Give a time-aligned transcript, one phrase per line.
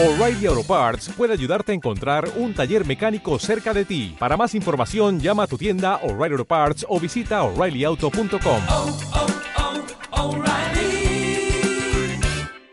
[0.00, 4.14] O'Reilly Auto Parts puede ayudarte a encontrar un taller mecánico cerca de ti.
[4.16, 8.62] Para más información, llama a tu tienda O'Reilly Auto Parts o visita oreillyauto.com.
[8.68, 8.98] oh,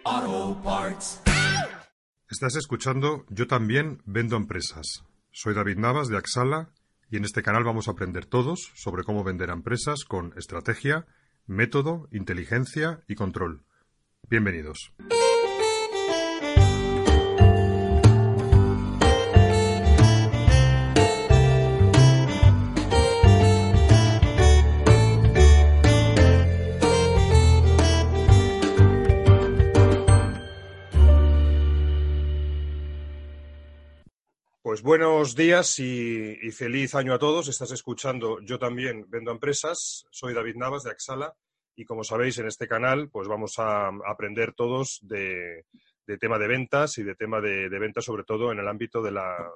[0.06, 1.20] oh, Parts.
[2.30, 5.04] Estás escuchando Yo también vendo empresas.
[5.32, 6.70] Soy David Navas de Axala
[7.10, 11.08] y en este canal vamos a aprender todos sobre cómo vender a empresas con estrategia,
[11.48, 13.64] método, inteligencia y control.
[14.30, 14.94] Bienvenidos.
[34.76, 37.48] Pues buenos días y, feliz año a todos.
[37.48, 40.06] Estás escuchando Yo también vendo empresas.
[40.12, 41.34] Soy David Navas de Axala
[41.78, 45.64] y como sabéis en este canal pues vamos a aprender todos de,
[46.06, 49.02] de tema de ventas y de tema de, de ventas sobre todo en el ámbito
[49.02, 49.50] de la,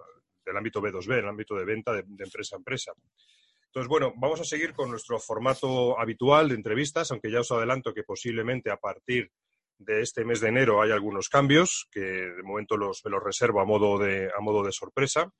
[0.46, 2.94] del ámbito B2B, en el ámbito de venta de, de empresa a empresa.
[3.66, 7.94] Entonces, bueno, vamos a seguir con nuestro formato habitual de entrevistas, aunque ya os adelanto
[7.94, 9.34] que posiblemente a partir de
[9.88, 13.66] este mes de enero hay algunos cambios que de momento los, me los reservo a
[13.66, 15.32] modo de, a modo de sorpresa.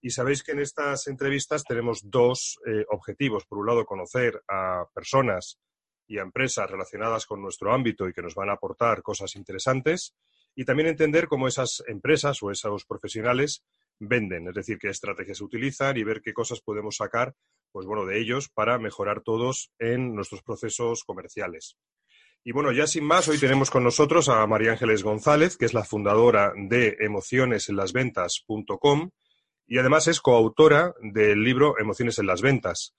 [0.00, 3.46] Y sabéis que en estas entrevistas tenemos dos eh, objetivos.
[3.46, 5.58] Por un lado, conocer a personas
[6.06, 10.14] y a empresas relacionadas con nuestro ámbito y que nos van a aportar cosas interesantes.
[10.54, 13.64] Y también entender cómo esas empresas o esos profesionales
[14.00, 17.34] venden, es decir, qué estrategias utilizan y ver qué cosas podemos sacar,
[17.72, 21.76] pues bueno, de ellos para mejorar todos en nuestros procesos comerciales.
[22.44, 25.74] Y bueno, ya sin más, hoy tenemos con nosotros a María Ángeles González, que es
[25.74, 29.10] la fundadora de emocionesenlasventas.com
[29.66, 32.94] y además es coautora del libro Emociones en las Ventas.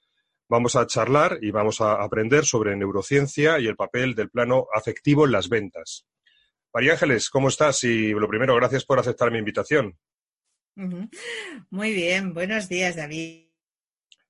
[0.47, 5.25] Vamos a charlar y vamos a aprender sobre neurociencia y el papel del plano afectivo
[5.25, 6.07] en las ventas.
[6.73, 7.83] María Ángeles, ¿cómo estás?
[7.83, 9.95] Y lo primero, gracias por aceptar mi invitación.
[11.69, 13.48] Muy bien, buenos días, David.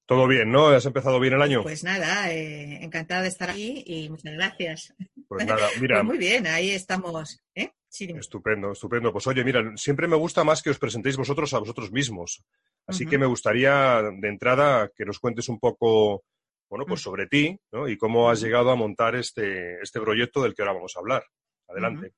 [0.10, 0.70] Todo bien, ¿no?
[0.70, 1.62] ¿Has empezado bien el año?
[1.62, 4.96] Pues nada, eh, encantada de estar aquí y muchas gracias.
[5.28, 5.98] Pues nada, mira.
[5.98, 7.40] Pues muy bien, ahí estamos.
[7.54, 7.70] ¿eh?
[7.88, 8.06] Sí.
[8.18, 9.14] Estupendo, estupendo.
[9.14, 12.44] Pues oye, mira, siempre me gusta más que os presentéis vosotros a vosotros mismos.
[12.88, 16.24] Así que me gustaría, de entrada, que nos cuentes un poco,
[16.72, 17.04] bueno, pues Mm.
[17.04, 17.88] sobre ti, ¿no?
[17.88, 21.24] Y cómo has llegado a montar este, este proyecto del que ahora vamos a hablar.
[21.68, 22.14] Adelante.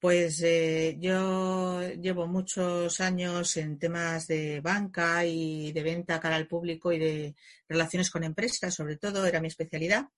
[0.00, 6.48] Pues eh, yo llevo muchos años en temas de banca y de venta cara al
[6.48, 7.34] público y de
[7.68, 10.08] relaciones con empresas, sobre todo, era mi especialidad.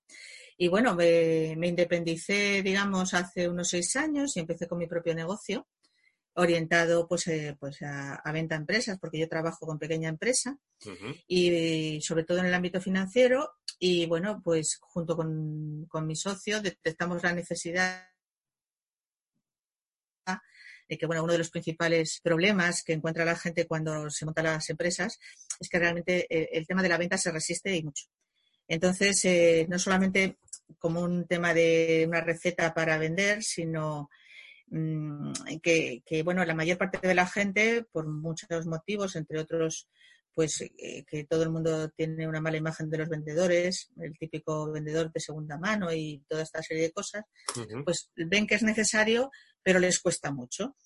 [0.56, 5.16] Y bueno, me, me independicé, digamos, hace unos seis años y empecé con mi propio
[5.16, 5.66] negocio
[6.34, 10.56] orientado pues, eh, pues a, a venta a empresas, porque yo trabajo con pequeña empresa
[11.26, 13.50] y sobre todo en el ámbito financiero.
[13.78, 18.12] Y bueno, pues junto con, con mi socio detectamos la necesidad
[20.93, 24.45] de que bueno, uno de los principales problemas que encuentra la gente cuando se montan
[24.45, 25.19] las empresas
[25.59, 28.09] es que realmente eh, el tema de la venta se resiste y mucho.
[28.69, 30.37] Entonces, eh, no solamente
[30.79, 34.11] como un tema de una receta para vender, sino
[34.67, 35.33] mm,
[35.63, 39.89] que, que, bueno, la mayor parte de la gente, por muchos motivos, entre otros,
[40.35, 44.71] pues eh, que todo el mundo tiene una mala imagen de los vendedores, el típico
[44.71, 47.25] vendedor de segunda mano y toda esta serie de cosas,
[47.83, 49.31] pues ven que es necesario,
[49.62, 50.77] pero les cuesta mucho.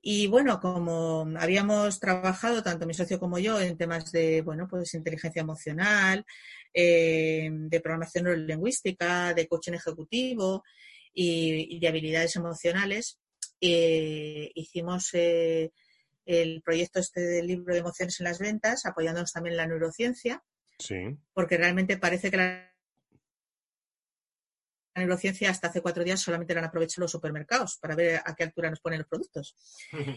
[0.00, 4.94] Y bueno, como habíamos trabajado tanto mi socio como yo en temas de, bueno, pues
[4.94, 6.24] inteligencia emocional,
[6.72, 10.62] eh, de programación neurolingüística, de coaching ejecutivo
[11.12, 13.18] y, y de habilidades emocionales,
[13.60, 15.72] eh, hicimos eh,
[16.26, 20.42] el proyecto este del libro de emociones en las ventas, apoyándonos también en la neurociencia,
[20.78, 21.16] Sí.
[21.34, 22.67] porque realmente parece que la la
[24.98, 28.44] neurociencia hasta hace cuatro días solamente la han aprovechado los supermercados para ver a qué
[28.44, 29.56] altura nos ponen los productos.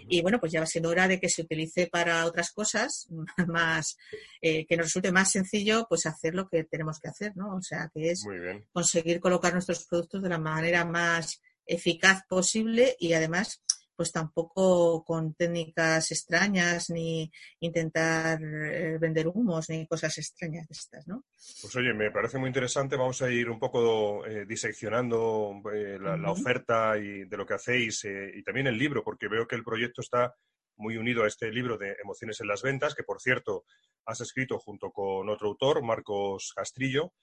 [0.08, 3.08] Y bueno, pues ya va siendo hora de que se utilice para otras cosas
[3.48, 3.98] más,
[4.42, 7.56] eh, que nos resulte más sencillo pues hacer lo que tenemos que hacer, ¿no?
[7.56, 8.26] O sea, que es
[8.72, 13.62] conseguir colocar nuestros productos de la manera más eficaz posible y además
[13.96, 21.08] pues tampoco con técnicas extrañas ni intentar eh, vender humos ni cosas extrañas de estas,
[21.08, 21.24] ¿no?
[21.62, 22.96] Pues oye, me parece muy interesante.
[22.96, 28.06] Vamos a ir un poco eh, diseccionando eh, la, oferta y de lo que hacéis
[28.06, 30.34] y también el libro, porque veo que el proyecto está
[30.78, 33.66] muy unido a este libro de Emociones en las Ventas, que por cierto
[34.06, 37.14] has escrito junto con otro autor, Marcos Castrillo.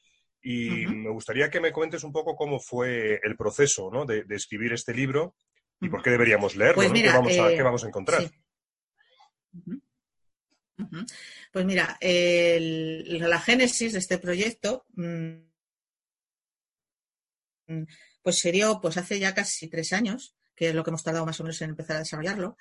[0.40, 4.04] Y me gustaría que me cuentes un poco cómo fue el proceso ¿no?
[4.04, 5.34] de, de escribir este libro
[5.80, 8.22] y por qué deberíamos leerlo, Pues ¿Qué, vamos a, eh, qué vamos a encontrar?
[8.22, 8.30] sí.
[11.52, 15.32] Pues mira, el- la génesis de este proyecto mm,
[17.66, 17.82] mm,
[18.22, 21.26] pues se dio pues hace ya casi tres años, que es lo que hemos tardado
[21.26, 22.56] más o menos en empezar a desarrollarlo.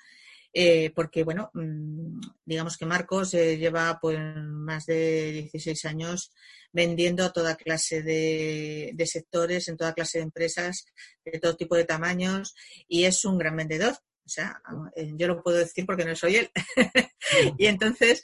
[0.52, 6.32] Eh, porque, bueno, mm, digamos que Marcos eh, lleva pues más de 16 años
[6.72, 10.86] vendiendo a toda clase de, sectores, en toda clase de empresas,
[11.24, 12.54] de todo tipo de tamaños,
[12.86, 13.92] y es un gran vendedor.
[14.24, 14.60] O sea,
[14.96, 16.50] eh, yo lo puedo decir porque no soy él.
[17.58, 18.22] y entonces,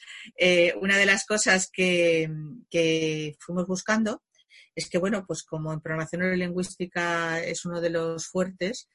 [0.81, 2.31] una de las cosas que,
[2.71, 4.23] que fuimos buscando
[4.75, 8.89] es que, bueno, pues como en programación neurolingüística es uno de los fuertes,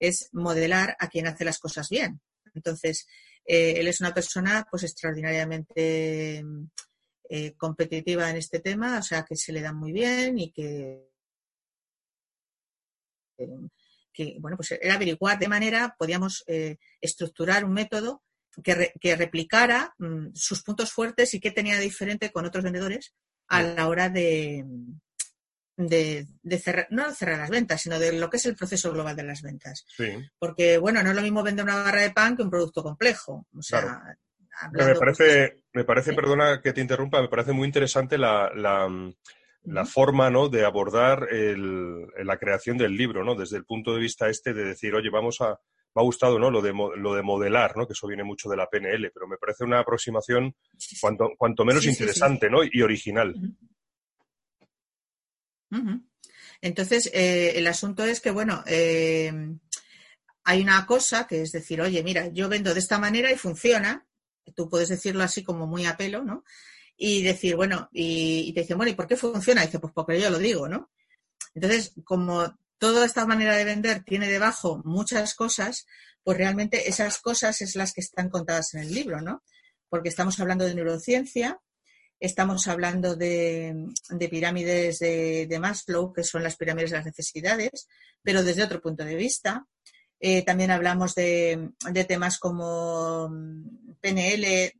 [0.00, 2.20] es modelar a quien hace las cosas bien.
[2.56, 3.06] Entonces,
[3.44, 6.44] eh, él es una persona pues extraordinariamente
[7.28, 11.10] eh, competitiva en este tema, o sea, que se le da muy bien y que,
[14.40, 18.22] bueno, pues era averiguar de manera, podíamos eh, estructurar un método
[18.62, 23.14] que, replicara mm, sus puntos fuertes y qué tenía diferente con otros vendedores
[23.48, 24.64] a la hora de,
[25.76, 26.26] de,
[26.58, 29.42] cerrar, no cerrar las ventas, sino de lo que es el proceso global de las
[29.42, 29.86] ventas.
[30.38, 33.46] Porque, bueno, no es lo mismo vender una barra de pan que un producto complejo.
[33.56, 34.16] O sea,
[34.72, 40.30] me parece, me parece perdona que te interrumpa, me parece muy interesante la, la, forma
[40.30, 40.48] ¿no?
[40.48, 43.34] de abordar el, la creación del libro, ¿no?
[43.34, 45.58] Desde el punto de vista este de decir, oye, vamos a,
[45.96, 46.50] me ha gustado ¿no?
[46.50, 47.86] lo, de, lo de modelar, ¿no?
[47.86, 50.54] que eso viene mucho de la PNL, pero me parece una aproximación
[51.00, 52.60] cuanto, cuanto menos interesante ¿no?
[52.62, 53.34] y original.
[56.60, 59.32] Entonces, eh, el asunto es que, bueno, eh,
[60.44, 64.06] hay una cosa que es decir, oye, mira, yo vendo de esta manera y funciona.
[64.54, 66.44] Tú puedes decirlo así como muy a pelo, ¿no?
[66.96, 69.62] Y decir, bueno, y, te dicen, bueno, ¿y por qué funciona?
[69.62, 70.90] Dice, pues porque yo lo digo, ¿no?
[71.54, 75.86] Entonces, como toda esta manera de vender tiene debajo muchas cosas,
[76.22, 79.42] pues realmente esas cosas es las que están contadas en el libro, ¿no?
[79.88, 81.60] Porque estamos hablando de neurociencia,
[82.18, 83.74] Estamos hablando de,
[84.30, 87.88] pirámides de, Maslow, que son las pirámides de las necesidades,
[88.22, 89.66] pero desde otro punto de vista.
[90.18, 91.72] Eh, también hablamos de,
[92.08, 94.72] temas como mm, PNL,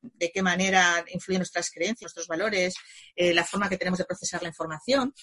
[0.00, 2.74] de qué manera influyen nuestras creencias, nuestros valores,
[3.14, 5.14] eh, la forma que tenemos de procesar la información,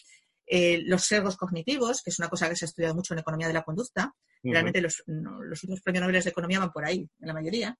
[0.45, 3.47] eh, los sesgos cognitivos, que es una cosa que se ha estudiado mucho en economía
[3.47, 4.13] de la conducta.
[4.41, 7.77] Realmente los, los últimos premios Nobel de economía van por ahí, en la mayoría.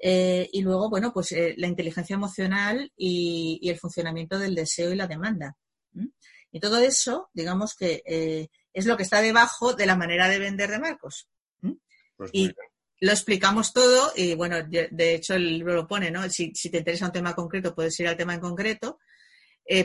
[0.00, 4.96] Eh, y luego, bueno, pues eh, la inteligencia emocional y, el funcionamiento del deseo y
[4.96, 5.56] la demanda.
[6.50, 10.38] Y todo eso, digamos que eh, es lo que está debajo de la manera de
[10.38, 11.28] vender de Marcos.
[12.16, 12.50] Pues y
[13.00, 16.28] lo explicamos todo y, bueno, de hecho el libro lo pone, ¿no?
[16.30, 18.98] Si, si, te interesa un tema concreto, puedes ir al tema en concreto,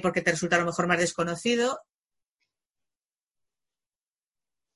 [0.02, 1.80] porque te resulta a lo mejor más desconocido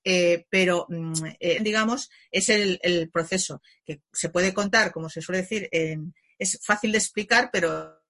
[0.10, 5.42] eh, pero mm, eh, digamos, es el, proceso que se puede contar, como se suele
[5.42, 8.02] decir, es fácil de explicar, pero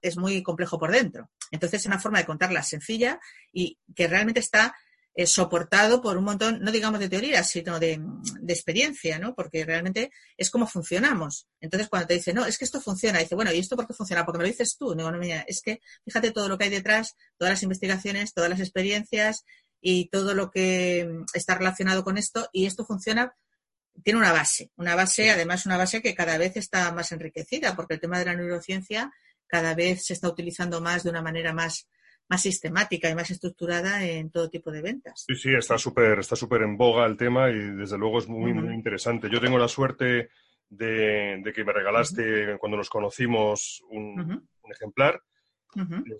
[0.00, 1.30] es muy complejo por dentro.
[1.50, 3.20] Entonces, es una forma de contarla sencilla
[3.52, 4.74] y que realmente está
[5.16, 8.00] eh, soportado por un montón, no digamos de teoría, sino de,
[8.48, 9.32] experiencia, ¿no?
[9.34, 11.46] Porque realmente es como funcionamos.
[11.60, 13.94] Entonces, cuando te dice, no, es que esto funciona, dice, bueno, ¿y esto por qué
[13.94, 14.24] funciona?
[14.24, 14.94] Porque me lo dices tú.
[14.96, 18.58] No, no, es que fíjate todo lo que hay detrás, todas las investigaciones, todas las
[18.58, 19.44] experiencias,
[19.86, 23.34] y todo lo que mm, está relacionado con esto y esto funciona
[24.02, 27.94] tiene una base, una base, además una base que cada vez está más enriquecida, porque
[27.94, 29.12] el tema de la neurociencia
[29.46, 31.88] cada vez se está utilizando más de una manera más,
[32.28, 35.24] más sistemática y más estructurada en todo tipo de ventas.
[35.28, 38.52] Sí, sí, está súper está súper en boga el tema y desde luego es muy,
[38.52, 39.28] muy interesante.
[39.30, 40.30] Yo tengo la suerte
[40.70, 45.22] de, que me regalaste cuando nos conocimos un, un ejemplar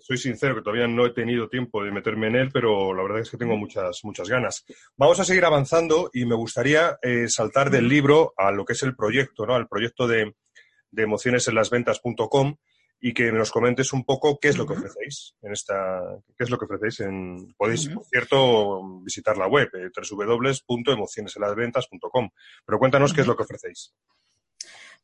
[0.01, 3.19] soy sincero que todavía no he tenido tiempo de meterme en él, pero la verdad
[3.19, 4.65] es que tengo muchas, muchas ganas.
[4.97, 8.83] Vamos a seguir avanzando y me gustaría eh, saltar del libro a lo que es
[8.83, 9.55] el proyecto, ¿no?
[9.55, 10.35] Al proyecto de,
[10.91, 12.55] de emociones en las ventas.com
[12.99, 16.01] y que nos comentes un poco qué es lo que ofrecéis en esta,
[16.37, 22.29] qué es lo que ofrecéis en, podéis, por cierto, visitar la web, eh, www.emocionesenlasventas.com.
[22.65, 23.93] Pero cuéntanos qué es lo que ofrecéis.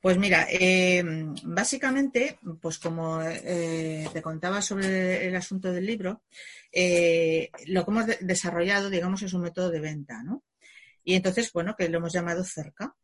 [0.02, 1.04] Pues mira, eh,
[1.44, 6.24] básicamente, pues como eh, te contaba sobre el asunto del libro,
[6.72, 10.44] eh, lo que hemos desarrollado, digamos, es un método de venta, ¿no?
[11.04, 12.96] Y entonces, bueno, que lo hemos llamado cerca,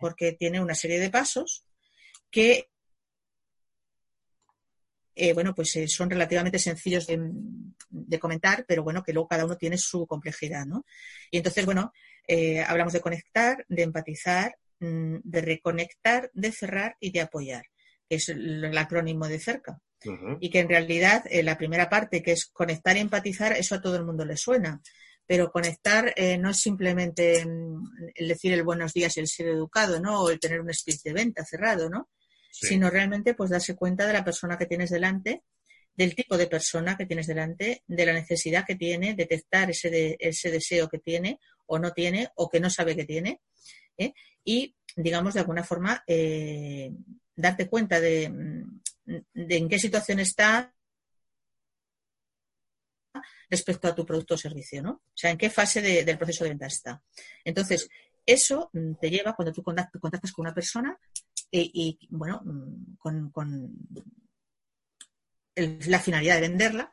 [0.00, 1.66] porque tiene una serie de pasos
[2.30, 2.70] que,
[5.34, 7.30] bueno, pues son relativamente sencillos de,
[7.90, 10.86] de, comentar, pero bueno, que luego cada uno tiene su complejidad, ¿no?
[11.30, 11.92] Y entonces, bueno,
[12.66, 17.64] hablamos de conectar, de empatizar, de reconectar, de cerrar y de apoyar,
[18.08, 19.80] que es el, acrónimo de cerca.
[20.40, 23.80] Y que en realidad eh, la primera parte, que es conectar y empatizar, eso a
[23.80, 24.80] todo el mundo le suena.
[25.26, 29.48] Pero conectar eh, no es simplemente mm, el decir el buenos días y el ser
[29.48, 30.22] educado, ¿no?
[30.22, 32.08] O el tener un speech de venta cerrado, ¿no?
[32.50, 35.42] Sino realmente pues darse cuenta de la persona que tienes delante
[35.98, 40.16] del tipo de persona que tienes delante, de la necesidad que tiene, detectar ese, de,
[40.20, 43.40] ese deseo que tiene o no tiene o que no sabe que tiene.
[43.98, 44.14] ¿Eh?
[44.44, 46.90] Y, digamos, de alguna forma, eh,
[47.34, 48.64] darte cuenta de,
[49.04, 50.74] de, en qué situación está
[53.50, 54.90] respecto a tu producto o servicio, ¿no?
[54.90, 57.02] O sea, en qué fase de, del proceso de venta está.
[57.44, 57.88] Entonces,
[58.24, 60.98] eso te lleva cuando tú contactas con una persona
[61.50, 62.42] y, y bueno,
[62.98, 63.72] con, con
[65.54, 66.92] la finalidad de venderla,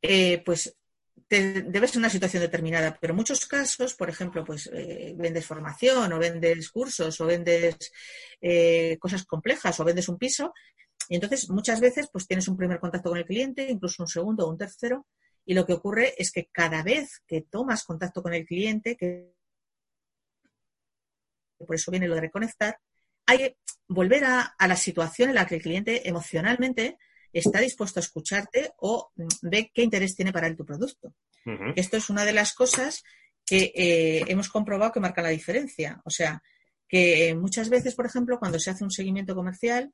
[0.00, 0.74] eh, pues
[1.28, 2.96] te, debe ser una situación determinada.
[3.00, 7.92] Pero en muchos casos, por ejemplo, pues eh, vendes formación o vendes cursos o vendes
[8.40, 10.52] eh, cosas complejas o vendes un piso.
[11.08, 14.46] Y entonces muchas veces pues tienes un primer contacto con el cliente, incluso un segundo
[14.46, 15.06] o un tercero,
[15.44, 19.32] y lo que ocurre es que cada vez que tomas contacto con el cliente, que
[21.58, 22.78] por eso viene lo de reconectar,
[23.26, 23.56] hay que
[23.88, 26.98] volver a, a la situación en la que el cliente emocionalmente
[27.32, 31.14] está dispuesto a escucharte o mm, ve qué interés tiene para él tu producto.
[31.74, 33.02] Esto es una de las cosas
[33.44, 36.00] que eh, hemos comprobado que marca la diferencia.
[36.04, 36.40] O sea,
[36.88, 39.92] que eh, muchas veces, por ejemplo, cuando se hace un seguimiento comercial,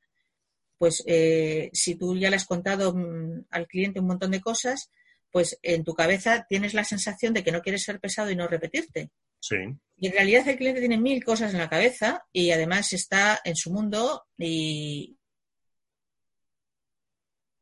[0.77, 4.91] pues eh, si tú ya le has contado mm, al cliente un montón de cosas,
[5.31, 8.47] pues en tu cabeza tienes la sensación de que no quieres ser pesado y no
[8.47, 9.11] repetirte.
[9.41, 9.57] Sí.
[9.97, 13.57] Y en realidad el cliente tiene mil cosas en la cabeza y además está en
[13.57, 15.18] su mundo y,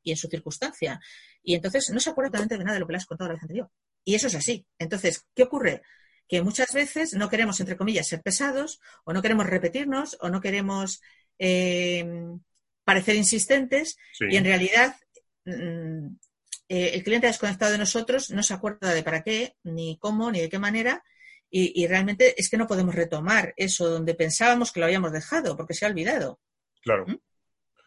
[0.07, 1.01] y en su circunstancia.
[1.43, 3.35] Y entonces no se acuerda totalmente de nada de lo que le has contado la
[3.35, 3.69] vez anterior.
[4.05, 4.65] Y eso es así.
[4.79, 5.83] Entonces, ¿qué ocurre?
[6.29, 10.41] Que muchas veces no queremos, entre comillas, ser pesados, o no queremos repetirnos, o no
[10.41, 11.03] queremos
[11.41, 12.07] eh,
[12.85, 14.27] parecer insistentes, Sí.
[14.31, 14.95] y en realidad
[15.45, 16.07] mm,
[16.69, 20.41] eh, el cliente desconectado de nosotros no se acuerda de para qué, ni cómo, ni
[20.41, 21.03] de qué manera,
[21.51, 25.57] y, y realmente es que no podemos retomar eso donde pensábamos que lo habíamos dejado,
[25.57, 26.41] porque se ha olvidado.
[26.83, 27.07] Claro.
[27.07, 27.17] ¿Mm?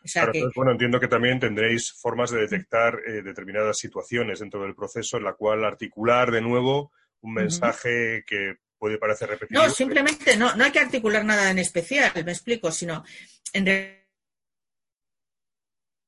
[0.03, 3.77] O sea Claro, que, entonces, bueno, entiendo que también tendréis formas de detectar eh, determinadas
[3.77, 6.91] situaciones dentro del proceso en la cual articular de nuevo
[7.21, 9.61] un mensaje que puede parecer repetitivo.
[9.63, 13.03] No, simplemente no, no hay que articular nada en especial, me explico, sino
[13.51, 14.07] en re-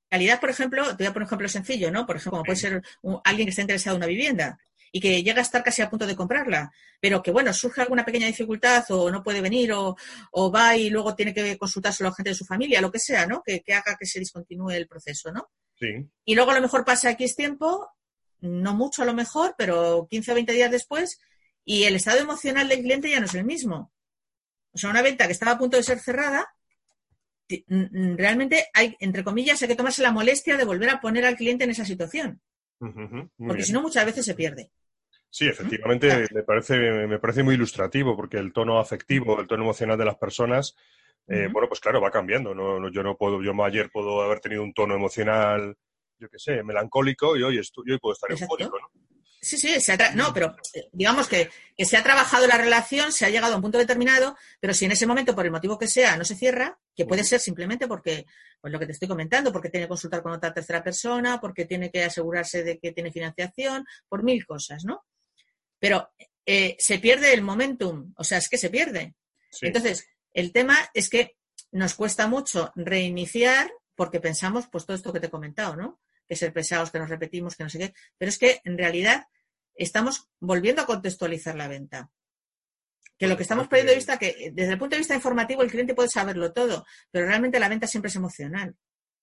[0.09, 2.05] realidad, por ejemplo, te voy a poner un ejemplo sencillo, ¿no?
[2.05, 4.57] Por ejemplo, como puede ser un- alguien que está interesado en una vivienda
[4.91, 8.03] y que llega a estar casi a punto de comprarla, pero que, bueno, surge alguna
[8.03, 9.95] pequeña dificultad o no puede venir o,
[10.31, 13.25] o va y luego tiene que consultárselo a gente de su familia, lo que sea,
[13.25, 13.41] ¿no?
[13.41, 15.49] Que, que haga que se discontinúe el proceso, ¿no?
[15.79, 15.87] Sí,
[16.25, 17.89] Y luego a lo mejor pasa X tiempo,
[18.41, 21.19] no mucho a lo mejor, pero 15 o 20 días después,
[21.63, 23.91] y el estado emocional del cliente ya no es el mismo.
[24.73, 26.47] O sea, una venta que estaba a punto de ser cerrada,
[27.67, 31.63] realmente hay, entre comillas, hay que tomarse la molestia de volver a poner al cliente
[31.63, 32.41] en esa situación,
[33.37, 34.71] Porque si no muchas veces se pierde.
[35.29, 39.97] Sí, efectivamente, me parece, me parece muy ilustrativo porque el tono afectivo, el tono emocional
[39.97, 40.75] de las personas,
[41.27, 42.53] eh, bueno, pues claro, va cambiando.
[42.53, 45.75] No, no- yo no puedo, yo ayer puedo haber tenido un tono emocional,
[46.17, 48.55] yo qué sé, melancólico y hoy, estu- y hoy puedo estar Exacto.
[48.55, 48.91] eufórico, ¿no?
[49.43, 52.57] Sí, sí, se ha tra- no, pero eh, digamos que, que se ha trabajado la
[52.59, 55.51] relación, se ha llegado a un punto determinado, pero si en ese momento, por el
[55.51, 58.25] motivo que sea, no se cierra, que puede ser simplemente porque,
[58.59, 61.65] pues lo que te estoy comentando, porque tiene que consultar con otra tercera persona, porque
[61.65, 65.05] tiene que asegurarse de que tiene financiación, por mil cosas, ¿no?
[65.79, 66.11] Pero
[66.45, 69.15] eh, se pierde el momentum, o sea, es que se pierde.
[69.49, 69.67] Sí.
[69.67, 71.37] Entonces, el tema es que
[71.71, 75.99] nos cuesta mucho reiniciar porque pensamos, pues todo esto que te he comentado, ¿no?
[76.27, 77.93] Que ser pesados, que nos repetimos, que no sé qué.
[78.17, 79.25] Pero es que en realidad
[79.75, 82.11] estamos volviendo a contextualizar la venta.
[83.21, 85.61] Que lo que estamos perdiendo de vista, que eh, desde el punto de vista informativo
[85.61, 88.75] el cliente puede saberlo todo, pero realmente la venta siempre es emocional.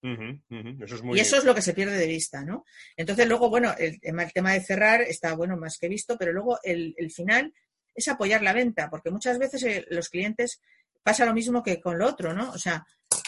[0.05, 2.65] Ujú, ujú, Eso es muy Y eso es lo que se pierde de vista, ¿no?
[2.97, 6.33] Entonces, luego, bueno, el tema, el tema de cerrar está, bueno, más que visto, pero
[6.33, 7.53] luego el, el final
[7.93, 10.61] es apoyar la venta, porque muchas veces eh, los clientes
[11.03, 12.53] pasa lo mismo que con lo otro, ¿no?
[12.53, 12.87] O sea,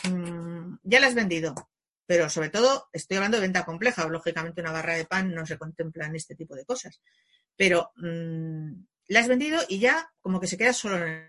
[0.09, 1.53] mm, ya la has vendido,
[2.07, 5.59] pero sobre todo estoy hablando de venta compleja, lógicamente una barra de pan no se
[5.59, 7.01] contempla en este tipo de cosas,
[7.57, 11.29] pero mm, la has vendido y ya como que se queda solo en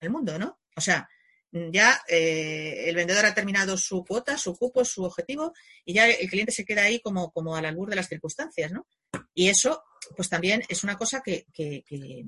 [0.00, 0.60] el mundo, ¿no?
[0.76, 1.08] O sea,
[1.50, 5.52] ya eh, el vendedor ha terminado su cuota, su cupo, su objetivo,
[5.84, 8.86] y ya el cliente se queda ahí como, como al albur de las circunstancias, ¿no?
[9.34, 9.82] Y eso,
[10.16, 12.24] pues también es una cosa que, que, que,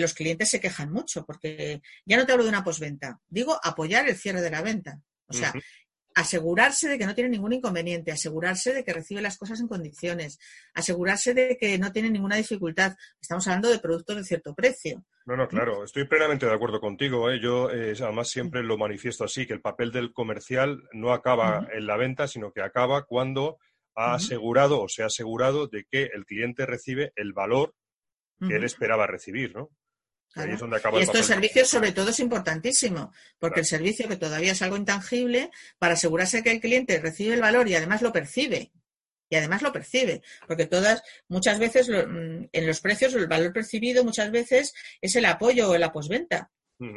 [0.00, 4.08] los clientes se quejan mucho, porque ya no te hablo de una posventa, digo apoyar
[4.08, 5.00] el cierre de la venta.
[5.26, 5.52] O sea.
[6.16, 10.38] Asegurarse de que no tiene ningún inconveniente, asegurarse de que recibe las cosas en condiciones,
[10.72, 12.96] asegurarse de que no tiene ninguna dificultad.
[13.20, 15.04] Estamos hablando de productos de cierto precio.
[15.26, 17.30] No, no, claro, estoy plenamente de acuerdo contigo.
[17.30, 17.38] ¿eh?
[17.38, 21.86] Yo eh, además siempre lo manifiesto así, que el papel del comercial no acaba en
[21.86, 23.58] la venta, sino que acaba cuando
[23.94, 27.74] ha asegurado o se ha asegurado de que el cliente recibe el valor
[28.40, 29.70] que él esperaba recibir, ¿no?
[30.36, 30.54] Ahí Claro.
[30.54, 33.60] es donde acaba Y esto de servicios, sobre todo, es importantísimo, porque Claro.
[33.62, 37.66] el servicio, que todavía es algo intangible, para asegurarse que el cliente recibe el valor
[37.68, 38.70] y además lo percibe.
[39.28, 43.52] Y además lo percibe, porque todas, muchas veces, lo- mm, en los precios, el valor
[43.52, 46.50] percibido muchas veces es el apoyo o la posventa.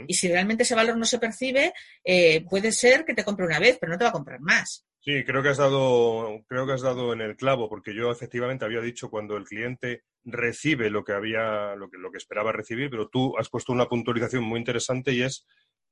[0.07, 3.59] Y si realmente ese valor no se percibe, eh, puede ser que te compre una
[3.59, 4.85] vez, pero no te va a comprar más.
[4.99, 8.65] Sí, creo que has dado, creo que has dado en el clavo, porque yo efectivamente
[8.65, 12.89] había dicho cuando el cliente recibe lo que había, lo que, lo que esperaba recibir,
[12.89, 15.45] pero tú has puesto una puntualización muy interesante y es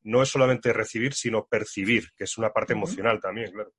[0.03, 3.73] no es solamente recibir, sino percibir, que es una parte emocional también, claro.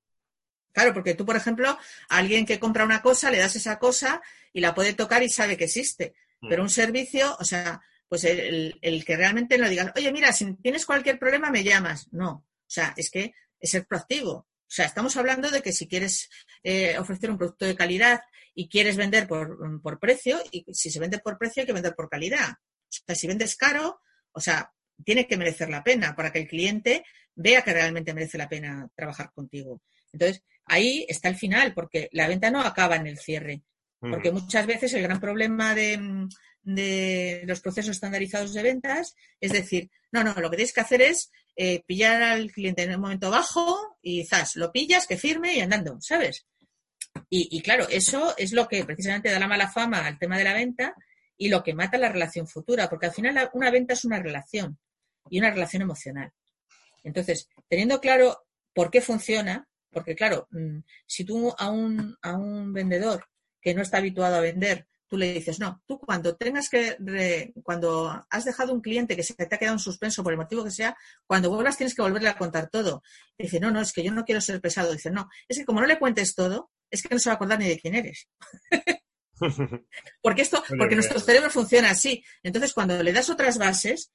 [0.73, 1.79] Claro, porque tú, por ejemplo, a
[2.17, 4.21] alguien que compra una cosa, le das esa cosa
[4.53, 6.15] y la puede tocar y sabe que existe.
[6.41, 10.33] Pero un servicio, o sea, pues el, el- el que realmente no digas, oye, mira,
[10.33, 12.09] si tienes cualquier problema, me llamas.
[12.13, 14.33] No, o sea, es que es ser proactivo.
[14.33, 16.29] O sea, estamos hablando de que si quieres
[16.63, 18.21] eh, ofrecer un producto de calidad
[18.55, 21.95] y quieres vender por, por precio, y si se vende por precio hay que vender
[21.95, 22.51] por calidad.
[22.51, 24.01] O sea, si vendes caro,
[24.33, 24.73] o sea,
[25.05, 28.89] tiene que merecer la pena para que el cliente vea que realmente merece la pena
[28.95, 29.83] trabajar contigo.
[30.13, 33.63] Entonces, ahí está el final, porque la venta no acaba en el cierre.
[34.01, 36.29] Porque muchas veces el gran problema de,
[36.63, 41.03] de los procesos estandarizados de ventas es decir, no, no, lo que tienes que hacer
[41.03, 45.55] es eh, pillar al cliente en un momento bajo y zas, lo pillas, que firme
[45.55, 46.47] y andando, ¿sabes?
[47.31, 50.45] Y, y claro, eso es lo que precisamente da la mala fama al tema de
[50.45, 50.95] la venta
[51.37, 54.79] y lo que mata la relación futura, porque al final una venta es una relación
[55.31, 56.33] y una relación emocional.
[57.05, 58.45] Entonces, teniendo claro
[58.75, 63.25] por qué funciona, porque claro, mm, si tú a un, a un vendedor
[63.61, 67.55] que no está habituado a vender, tú le dices, no, tú cuando tengas que, re-
[67.63, 70.65] cuando has dejado un cliente que se te ha quedado en suspenso por el motivo
[70.65, 70.97] que sea,
[71.27, 73.03] cuando vuelvas tienes que volverle a contar todo.
[73.39, 74.93] Dice, no, no, es que yo no quiero ser pesado.
[74.93, 77.37] Dice, no, es que como no le cuentes todo, es que no se va a
[77.37, 78.29] acordar ni de quién eres.
[80.21, 82.25] Porque esto, porque nuestro cerebro funciona así.
[82.43, 84.11] Entonces, cuando le das otras bases,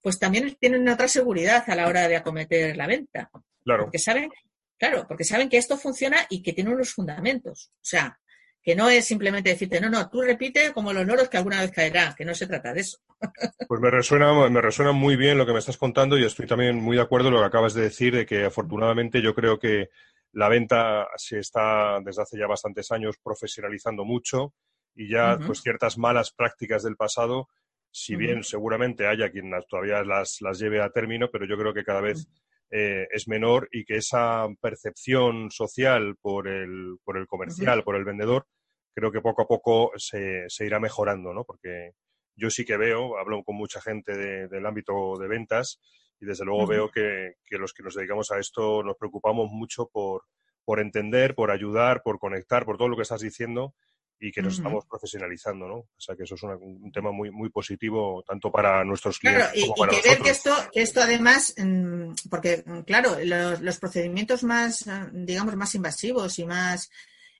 [0.00, 3.30] pues también tienen otra seguridad a la hora de acometer la venta.
[3.62, 3.84] Claro.
[3.84, 4.30] Porque saben,
[4.76, 7.70] claro, porque saben que esto funciona y que tiene unos fundamentos.
[7.76, 8.18] O sea,
[8.64, 11.70] que no es simplemente decirte, no, no, tú repite como los loros que alguna vez
[11.70, 12.98] caerá, que no se trata de eso.
[13.68, 16.76] Pues me resuena, me resuena muy bien lo que me estás contando y estoy también
[16.76, 19.88] muy de acuerdo en lo que acabas de decir, de que afortunadamente yo creo que
[20.34, 24.54] la venta se está desde hace ya bastantes años profesionalizando mucho
[24.94, 27.48] y ya pues ciertas malas prácticas del pasado,
[27.90, 31.72] si bien seguramente haya quien las- todavía las, las lleve a término, pero yo creo
[31.74, 32.28] que cada vez
[32.70, 38.04] eh, es menor y que esa percepción social por el, por el comercial, por el
[38.04, 38.46] vendedor,
[38.94, 41.44] creo que poco a poco se, se irá mejorando, ¿no?
[41.44, 41.92] Porque
[42.36, 45.80] yo sí que veo, hablo con mucha gente de- del ámbito de ventas
[46.20, 46.70] y desde luego Ujú.
[46.70, 50.22] veo que, que los que nos dedicamos a esto nos preocupamos mucho por,
[50.64, 53.74] por entender, por ayudar, por conectar, por todo lo que estás diciendo
[54.20, 54.60] y que nos Ujú.
[54.62, 55.74] estamos profesionalizando, ¿no?
[55.76, 59.38] O sea que eso es una- un tema muy, muy positivo tanto para nuestros Claro,
[59.44, 60.24] clientes y, como y para que ver nosotros.
[60.24, 65.56] que esto, que esto además, mm, porque mm, claro, los, los procedimientos más, eh, digamos,
[65.56, 66.90] más invasivos y más,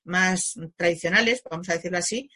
[0.04, 2.28] más tradicionales, vamos a decirlo así,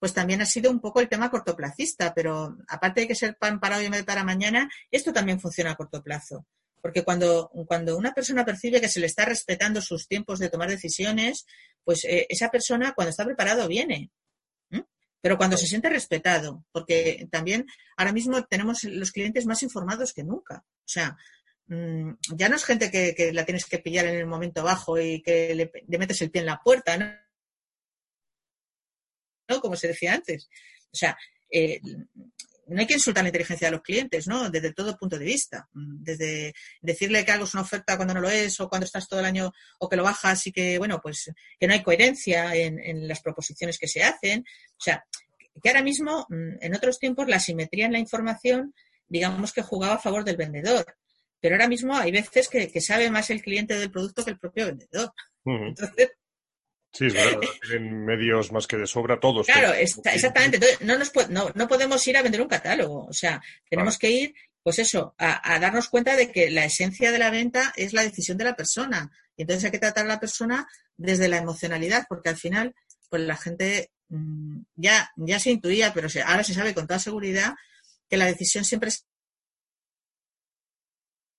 [0.00, 3.60] pues también ha sido un poco el tema cortoplacista, pero aparte de que ser pan
[3.60, 6.46] para hoy vez de para mañana, esto también funciona a corto plazo.
[6.80, 10.70] Porque cuando, cuando una persona percibe que se le está respetando sus tiempos de tomar
[10.70, 11.44] decisiones,
[11.84, 14.10] pues eh, esa persona cuando está preparado viene.
[15.22, 17.66] Pero cuando se siente respetado, porque también
[17.98, 20.64] ahora mismo tenemos los clientes más informados que nunca.
[20.64, 21.14] O sea,
[21.66, 24.98] mm, ya no es gente que, que la tienes que pillar en el momento bajo
[24.98, 27.12] y que le, le metes el pie en la puerta, ¿no?
[29.50, 29.60] ¿No?
[29.60, 30.48] Como se decía antes.
[30.92, 31.18] O sea,
[31.50, 31.80] eh,
[32.70, 34.48] no hay que insultar la inteligencia de los clientes, ¿no?
[34.48, 35.68] Desde todo punto de vista.
[35.72, 39.18] Desde decirle que algo es una oferta cuando no lo es, o cuando estás todo
[39.20, 42.78] el año, o que lo bajas y que, bueno, pues que no hay coherencia en,
[42.78, 44.44] en las proposiciones que se hacen.
[44.70, 45.04] O sea,
[45.60, 48.72] que ahora mismo, mm, en otros tiempos, la simetría en la información,
[49.08, 50.96] digamos que jugaba a favor del vendedor.
[51.40, 54.38] Pero ahora mismo hay veces que, que sabe más el cliente del producto que el
[54.38, 55.12] propio vendedor.
[55.44, 56.10] Entonces,
[56.92, 57.40] Sí, es verdad.
[57.62, 59.46] Tienen medios más que de sobra todos.
[59.46, 60.56] Claro, está- exactamente.
[60.56, 63.06] Entonces, no, nos, no, no podemos ir a vender un catálogo.
[63.06, 67.12] O sea, tenemos que ir, pues eso, a, a darnos cuenta de que la esencia
[67.12, 69.10] de la venta es la decisión de la persona.
[69.36, 72.74] Y entonces hay que tratar a la persona desde la emocionalidad, porque al final,
[73.08, 76.98] pues la gente mm, ya, ya se intuía, pero se- ahora se sabe con toda
[76.98, 77.54] seguridad
[78.08, 79.06] que la decisión siempre es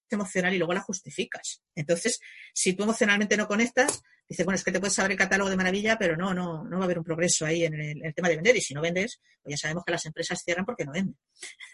[0.09, 1.61] emocional y luego la justificas.
[1.75, 2.19] Entonces,
[2.53, 5.57] si tú emocionalmente no conectas, dices, bueno, es que te puedes saber el catálogo de
[5.57, 8.13] maravilla, pero no, no, no va a haber un progreso ahí en el, en el
[8.13, 8.55] tema de vender.
[8.55, 11.17] Y si no vendes, pues ya sabemos que las empresas cierran porque no venden.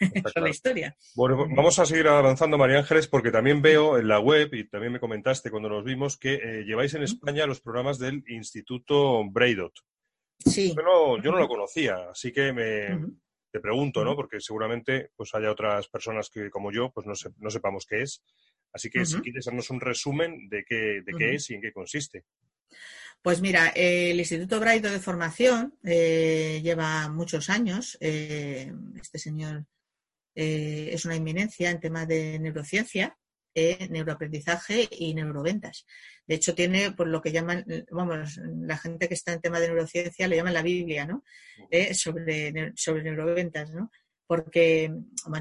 [0.00, 0.96] Esa es la historia.
[1.14, 4.92] Bueno, vamos a seguir avanzando, María Ángeles, porque también veo en la web, y también
[4.92, 9.74] me comentaste cuando nos vimos, que eh, lleváis en España los programas del Instituto Braidot.
[10.44, 10.74] Sí.
[10.76, 12.98] Yo no, yo no lo conocía, así que me, te
[13.52, 14.16] te pregunto, ¿no?
[14.16, 18.22] Porque seguramente pues haya otras personas que, como yo, pues no, no sepamos qué es.
[18.72, 21.72] Así que si quieres darnos un resumen de qué, de qué es y en qué
[21.72, 22.24] consiste.
[23.22, 27.98] Pues mira, el Instituto Braido de Formación eh, lleva muchos años.
[28.00, 29.66] Eh, este señor
[30.34, 33.18] eh, es una inminencia en temas de neurociencia,
[33.54, 35.84] neuroaprendizaje y neuroventas.
[36.28, 39.66] De hecho, tiene por lo que llaman, vamos, la gente que está en tema de
[39.66, 41.24] neurociencia le llaman la Biblia, ¿no?
[41.92, 43.90] sobre, sobre neuroventas, ¿no?
[44.28, 44.92] Porque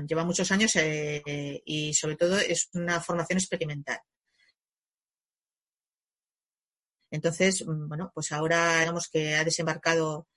[0.10, 4.00] lleva muchos años y sobre todo es una formación experimental.
[7.12, 10.28] Entonces, mm, bueno, pues ahora digamos que ha desembarcado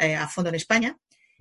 [0.00, 0.96] eh, a fondo en España.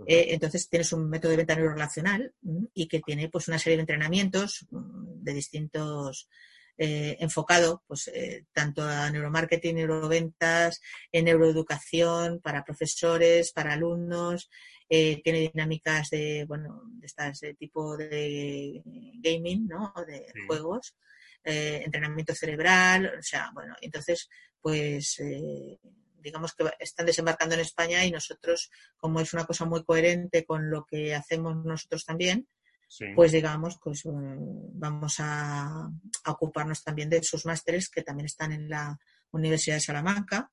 [0.08, 3.76] Eh, entonces tienes un método de venta neurorelacional mm, y que tiene pues una serie
[3.76, 6.30] de entrenamientos mm, de distintos
[6.78, 8.10] eh, enfocado pues
[8.54, 14.50] tanto a neuromarketing, neuroventas, en neuroeducación para profesores, para alumnos,
[14.88, 18.82] tiene dinámicas de bueno de estas de tipo de
[19.22, 19.94] gaming, ¿no?
[20.08, 20.96] De juegos.
[21.44, 24.30] entrenamiento cerebral, o sea, bueno, entonces
[24.62, 25.80] pues eh,
[26.22, 30.70] digamos que están desembarcando en España y nosotros, como es una cosa muy coherente con
[30.70, 32.48] lo que hacemos nosotros también,
[33.16, 35.90] pues digamos, pues eh, vamos a,
[36.26, 38.98] ocuparnos también de sus másteres que también están en la
[39.32, 40.52] Universidad de Salamanca.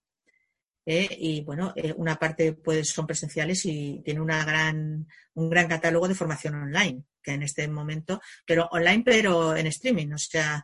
[0.84, 6.06] Eh, y bueno, una parte pues son presenciales y tiene una gran, un gran catálogo
[6.06, 10.62] de formación online, que en este momento, pero online pero en streaming, o sea,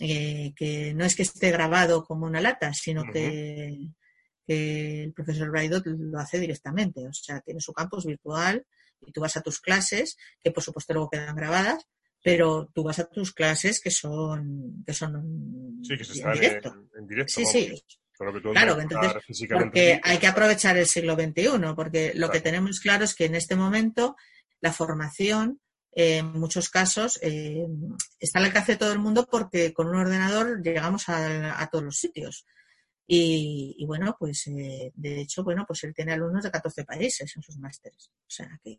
[0.00, 3.78] eh, que no es que esté grabado como una lata, sino que,
[4.48, 7.06] el profesor Braidot lo hace directamente.
[7.08, 8.66] O sea, tiene su campus virtual
[9.06, 11.86] y tú vas a tus clases, que por supuesto luego quedan grabadas,
[12.22, 16.74] pero tú vas a tus clases que son que son sí, que se en directo.
[16.98, 17.82] En, directo sí, sí.
[18.52, 23.14] Claro, entonces, porque hay que aprovechar el siglo XXI, porque lo que tenemos claro es
[23.14, 24.16] que en este momento
[24.60, 25.60] la formación
[25.94, 27.66] en muchos casos eh,
[28.18, 31.98] está al alcance de todo el mundo porque con un ordenador llegamos a, todos los
[31.98, 32.46] sitios.
[33.06, 37.42] Y, bueno, pues eh, de hecho, bueno, pues él tiene alumnos de 14 países en
[37.42, 38.10] sus másteres.
[38.20, 38.78] O sea, que,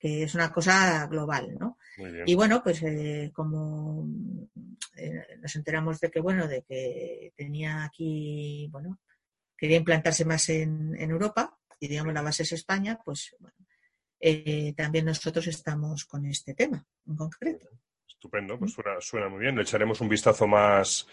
[0.00, 1.76] es una cosa global, ¿no?
[2.24, 4.08] Y bueno, pues eh, como
[5.42, 9.00] nos enteramos de que, bueno, de que tenía aquí, bueno,
[9.56, 13.56] quería implantarse más en, en Europa y digamos la base es España, pues bueno,
[14.20, 17.68] eh, también nosotros estamos con este tema en concreto.
[18.06, 19.54] Estupendo, pues suena, muy bien.
[19.54, 21.06] Le echaremos un vistazo más,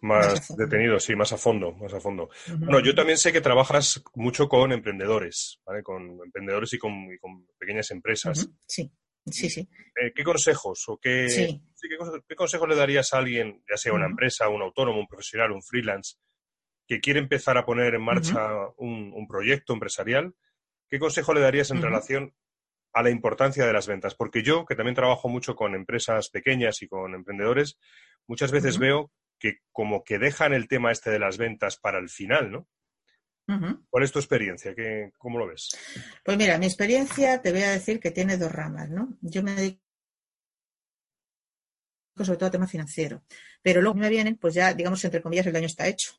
[0.00, 2.30] más, detenido, sí, más a fondo, más a fondo.
[2.56, 5.82] Bueno, yo también sé que trabajas mucho con emprendedores, ¿vale?
[5.82, 7.08] Con emprendedores y con,
[7.58, 8.48] pequeñas empresas.
[8.64, 8.92] Sí,
[9.26, 9.68] sí, sí.
[10.00, 11.26] Eh, ¿Qué consejos o qué,
[12.28, 15.62] qué, consejos le darías a alguien, ya sea una empresa, un autónomo, un profesional, un
[15.64, 16.16] freelance,
[16.86, 20.32] que quiere empezar a poner en marcha un, un proyecto empresarial?
[20.88, 22.34] ¿Qué consejo le darías en relación
[22.92, 26.82] a la importancia de las ventas, porque yo, que también trabajo mucho con empresas pequeñas
[26.82, 27.78] y con emprendedores,
[28.26, 32.08] muchas veces veo que como que dejan el tema este de las ventas para el
[32.08, 32.68] final, ¿no?
[33.90, 34.74] ¿Cuál es tu experiencia?
[34.74, 35.70] ¿Qué, ¿Cómo lo ves?
[36.24, 39.18] Pues mira, mi experiencia te voy a decir que tiene dos ramas, ¿no?
[39.20, 39.80] Yo me dedico
[42.16, 43.24] sobre todo al tema financiero,
[43.60, 46.12] pero luego me vienen, pues ya, digamos, entre comillas, el daño está hecho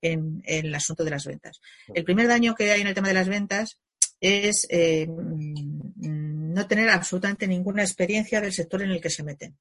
[0.00, 1.60] en, en, el asunto de las ventas.
[1.94, 3.80] El primer daño que hay en el tema de las ventas
[4.22, 9.58] es eh, mm, no tener absolutamente ninguna experiencia del sector en el que se meten.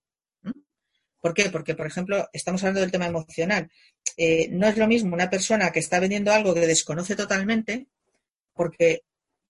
[1.19, 1.49] ¿Por qué?
[1.49, 3.69] Porque, por ejemplo, estamos hablando del tema emocional.
[4.17, 7.87] Eh, no es lo mismo una persona que está vendiendo algo que desconoce totalmente,
[8.53, 9.03] porque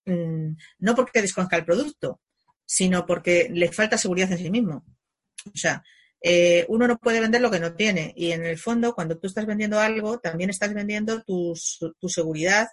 [0.06, 2.20] mm, no porque desconozca el producto,
[2.64, 4.84] sino porque le falta seguridad en sí mismo.
[5.46, 5.82] O sea,
[6.22, 8.14] eh, uno no puede vender lo que no tiene.
[8.16, 11.54] Y en el fondo, cuando tú estás vendiendo algo, también estás vendiendo tu
[12.08, 12.68] seguridad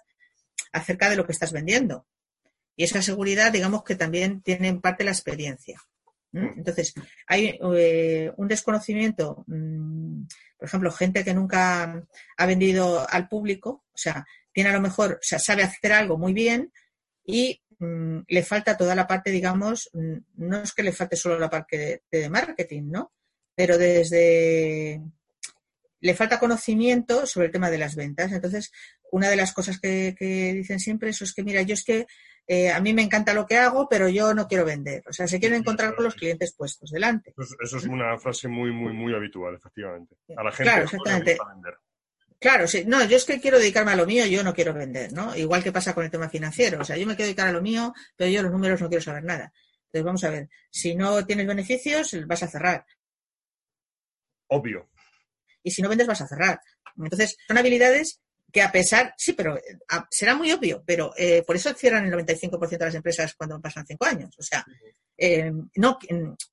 [0.72, 2.06] acerca de lo que estás vendiendo.
[2.80, 5.78] Y esa seguridad, digamos que también tiene en parte la experiencia.
[6.32, 6.94] Entonces,
[7.26, 10.22] hay eh, un desconocimiento, mm,
[10.56, 12.02] por ejemplo, gente que nunca
[12.38, 16.16] ha vendido al público, o sea, tiene a lo mejor, o sea, sabe hacer algo
[16.16, 16.72] muy bien
[17.22, 21.38] y mm, le falta toda la parte, digamos, mm, no es que le falte solo
[21.38, 23.12] la parte de, marketing, ¿no?
[23.54, 25.02] Pero desde
[26.00, 28.32] le falta conocimiento sobre el tema de las ventas.
[28.32, 28.72] Entonces,
[29.12, 32.06] una de las cosas que, que dicen siempre eso es que, mira, yo es que
[32.52, 35.04] eh, a mí me encanta lo que hago, pero yo no quiero vender.
[35.08, 37.32] O sea, se quiere encontrar con los clientes puestos delante.
[37.38, 40.16] Eso, es una frase muy, muy, muy habitual, efectivamente.
[40.36, 41.38] A la gente claro, exactamente.
[41.48, 41.78] vender.
[42.40, 42.82] Claro, sí.
[42.84, 45.36] No, yo es que quiero dedicarme a lo mío, yo no quiero vender, ¿no?
[45.36, 46.80] Igual que pasa con el tema financiero.
[46.80, 49.04] O sea, yo me quiero dedicar a lo mío, pero yo los números no quiero
[49.04, 49.52] saber nada.
[49.84, 50.48] Entonces, vamos a ver.
[50.72, 52.84] Si no tienes beneficios, vas a cerrar.
[54.48, 54.90] Obvio.
[55.62, 56.60] Y si no vendes, vas a cerrar.
[56.96, 58.20] Entonces, son habilidades
[58.52, 62.04] que a pesar, sí, pero eh, a- será muy obvio, pero eh, por eso cierran
[62.04, 64.34] el 95% de las empresas cuando pasan cinco años.
[64.38, 64.64] O sea,
[65.16, 65.98] eh, no,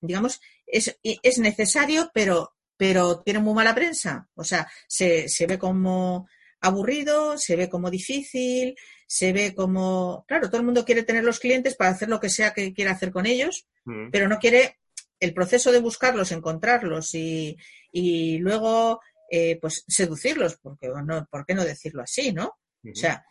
[0.02, 4.28] digamos, es, es necesario, pero, pero tiene muy mala prensa.
[4.36, 6.28] O sea, se, se ve como
[6.62, 8.76] aburrido, se ve como difícil,
[9.08, 12.30] se ve como, claro, todo el mundo quiere tener los clientes para hacer lo que
[12.30, 14.10] sea que quiera hacer con ellos, Mm.
[14.12, 14.80] pero no quiere
[15.22, 17.56] el proceso de buscarlos, encontrarlos y,
[17.92, 22.46] y luego eh, pues seducirlos, porque no, ¿por qué no decirlo así, no?
[22.92, 23.26] O sea,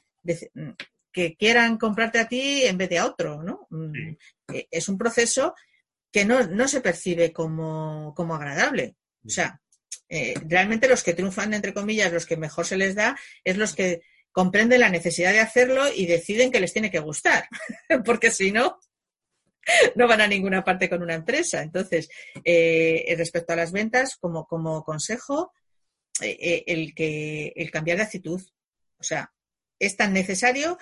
[0.54, 0.70] mm,
[1.12, 3.66] que quieran comprarte a ti en vez de a otro, ¿no?
[3.70, 4.18] Mm, Sí.
[4.58, 5.54] eh, Es un proceso
[6.12, 8.96] que no, no se percibe como, como agradable.
[9.24, 9.60] O sea,
[10.08, 13.74] eh, realmente los que triunfan, entre comillas, los que mejor se les da, es los
[13.74, 17.48] que comprenden la necesidad de hacerlo y deciden que les tiene que gustar.
[18.04, 18.78] Porque si no,
[19.94, 21.62] no van a ninguna parte con una empresa.
[21.62, 22.08] Entonces,
[22.44, 25.52] eh, respecto a las ventas, como, como consejo,
[26.20, 28.42] eh, eh, el, que, el cambiar de actitud.
[28.98, 29.32] O sea,
[29.78, 30.78] es tan necesario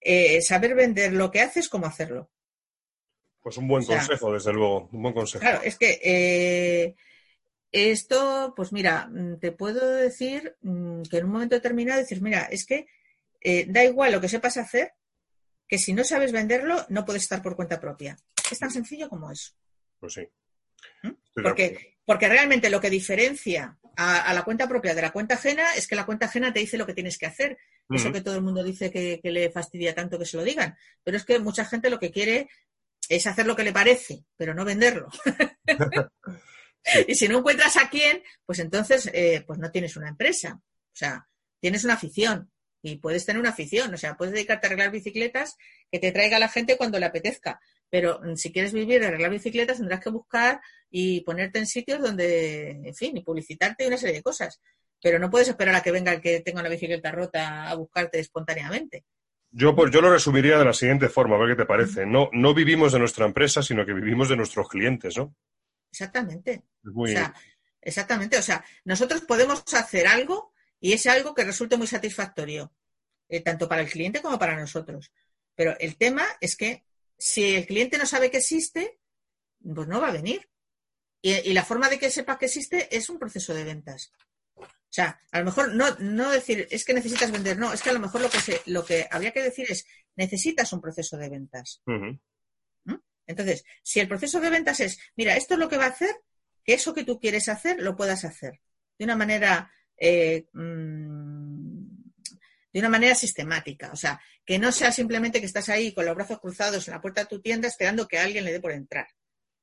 [0.00, 2.30] eh, saber vender lo que haces como hacerlo.
[3.42, 5.40] Pues un buen O sea, consejo, desde luego, un buen consejo.
[5.40, 6.96] Claro, es que eh,
[7.72, 12.48] esto, pues mira, mm, te puedo decir mm, que en un momento determinado decir, mira,
[12.50, 12.86] es que
[13.40, 14.94] eh, da igual lo que sepas hacer,
[15.68, 18.16] que si no sabes venderlo, no puedes estar por cuenta propia.
[18.50, 19.52] Es tan sencillo como eso.
[19.98, 20.28] Pues sí.
[21.02, 21.10] ¿Mm?
[21.42, 25.74] Porque, porque realmente lo que diferencia a, a la cuenta propia de la cuenta ajena
[25.74, 27.58] es que la cuenta ajena te dice lo que tienes que hacer.
[27.88, 30.76] Eso que todo el mundo dice que, que le fastidia tanto que se lo digan.
[31.04, 32.48] Pero es que mucha gente lo que quiere
[33.08, 35.08] es hacer lo que le parece, pero no venderlo.
[37.06, 40.60] y si no encuentras a quién, pues entonces eh, pues no tienes una empresa.
[40.60, 41.28] O sea,
[41.60, 42.50] tienes una afición.
[42.82, 43.92] Y puedes tener una afición.
[43.94, 45.56] O sea, puedes dedicarte a arreglar bicicletas
[45.90, 47.60] que te traiga la gente cuando le apetezca.
[47.90, 52.00] Pero mm, si quieres vivir de arreglar bicicletas, tendrás que buscar y ponerte en sitios
[52.00, 54.60] donde, en fin, y publicitarte y una serie de cosas.
[55.02, 58.18] Pero no puedes esperar a que venga el que tenga una bicicleta rota a buscarte
[58.18, 59.04] espontáneamente.
[59.50, 62.04] Yo, pues, yo lo resumiría de la siguiente forma, a ver qué te parece.
[62.04, 65.34] No, no vivimos de nuestra empresa, sino que vivimos de nuestros clientes, ¿no?
[65.90, 66.64] Exactamente.
[66.82, 67.10] Muy...
[67.10, 67.34] O sea,
[67.80, 68.36] exactamente.
[68.36, 72.72] O sea, nosotros podemos hacer algo y es algo que resulte muy satisfactorio,
[73.28, 75.12] eh, tanto para el cliente como para nosotros.
[75.54, 76.84] Pero el tema es que
[77.18, 78.98] si el cliente no sabe que existe,
[79.62, 80.48] pues no va a venir.
[81.22, 84.12] Y, y la forma de que sepa que existe es un proceso de ventas.
[84.56, 87.90] O sea, a lo mejor no, no decir es que necesitas vender, no, es que
[87.90, 91.16] a lo mejor lo que, se, lo que habría que decir es necesitas un proceso
[91.16, 91.82] de ventas.
[91.86, 92.18] Ujú.
[93.26, 96.14] Entonces, si el proceso de ventas es, mira, esto es lo que va a hacer,
[96.64, 98.60] que eso que tú quieres hacer lo puedas hacer
[98.98, 101.55] de una manera eh, mm,
[102.76, 103.90] de una manera sistemática.
[103.90, 107.00] O sea, que no sea simplemente que estás ahí con los brazos cruzados en la
[107.00, 109.08] puerta de tu tienda esperando que alguien le dé por entrar.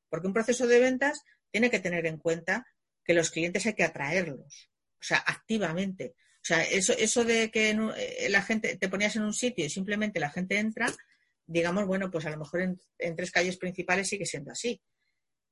[0.09, 1.21] Porque un proceso de ventas
[1.51, 2.65] tiene que tener en cuenta
[3.05, 6.15] que los clientes hay que atraerlos, o sea, activamente.
[6.17, 9.69] O sea, eso, eso de que eh, la gente te ponías en un sitio y
[9.69, 10.87] simplemente la gente entra,
[11.45, 14.81] digamos, bueno, pues a lo mejor en, en tres calles principales sigue siendo así.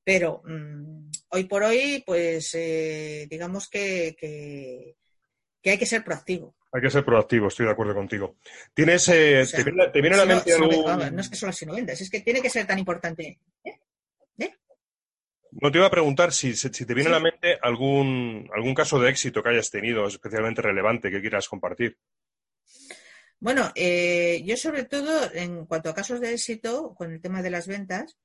[0.03, 4.95] Pero mm, hoy por hoy, pues eh, digamos que, que,
[5.61, 6.55] que hay que ser proactivo.
[6.73, 8.37] Hay que ser proactivo, estoy de acuerdo contigo.
[8.73, 10.85] ¿Tienes, eh, O sea, te, viene, te viene a la mente si no, algún...
[10.85, 13.39] vamos, no es que solo si no vendas, es que tiene que ser tan importante.
[15.53, 17.07] No te iba a preguntar si, si te viene Sí.
[17.09, 21.49] a la mente algún, algún caso de éxito que hayas tenido especialmente relevante que quieras
[21.49, 21.97] compartir.
[23.37, 27.49] Bueno, eh, yo sobre todo en cuanto a casos de éxito con el tema de
[27.49, 28.17] las ventas,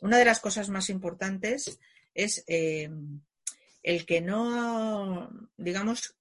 [0.00, 1.78] una de las cosas más importantes
[2.14, 2.88] es eh,
[3.82, 6.16] el que no, digamos,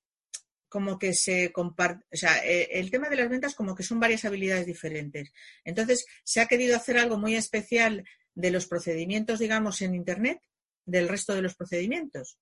[0.71, 3.99] como que se comparte, o sea, eh, el tema de las ventas como que son
[3.99, 5.34] varias habilidades diferentes.
[5.65, 8.05] Entonces, se ha querido hacer algo muy especial
[8.36, 10.39] de los procedimientos, digamos, en Internet,
[10.86, 12.39] del resto de los procedimientos.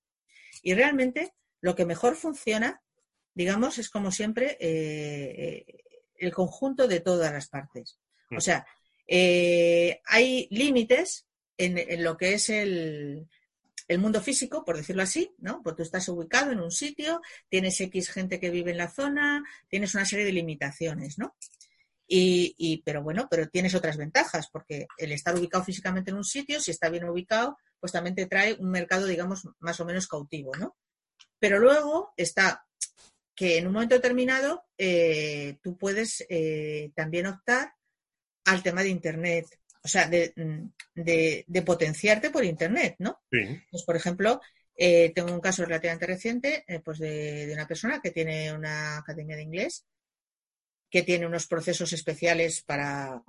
[0.62, 2.84] Y realmente lo que mejor funciona,
[3.34, 5.84] digamos, es como siempre eh, eh,
[6.18, 7.98] el conjunto de todas las partes.
[8.38, 8.68] O sea,
[9.08, 11.26] eh, hay límites
[11.58, 13.28] en, en lo que es el,
[13.89, 15.62] el mundo físico, por decirlo así, ¿no?
[15.63, 19.43] Pues tú estás ubicado en un sitio, tienes X gente que vive en la zona,
[19.67, 21.36] tienes una serie de limitaciones, ¿no?
[22.08, 26.23] Y, y, pero bueno, pero tienes otras ventajas, porque el estar ubicado físicamente en un
[26.23, 30.08] sitio, si está bien ubicado, pues también te trae un mercado, digamos, más o menos
[30.08, 30.78] cautivo, ¿no?
[31.39, 32.63] Pero luego está
[33.36, 37.73] que en un momento determinado eh, tú puedes eh, también optar
[38.45, 39.45] al tema de Internet,
[39.82, 40.34] o sea, de,
[40.96, 43.22] de, de potenciarte por Internet, ¿no?
[43.32, 43.62] Sí.
[43.72, 44.42] Pues, por ejemplo,
[44.76, 48.98] eh, tengo un caso relativamente reciente eh, pues de, de, una persona que tiene una
[48.98, 49.86] academia de inglés,
[50.89, 53.22] que tiene unos procesos especiales para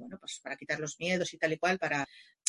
[0.00, 2.08] bueno, pues para quitar los miedos y tal y cual, para,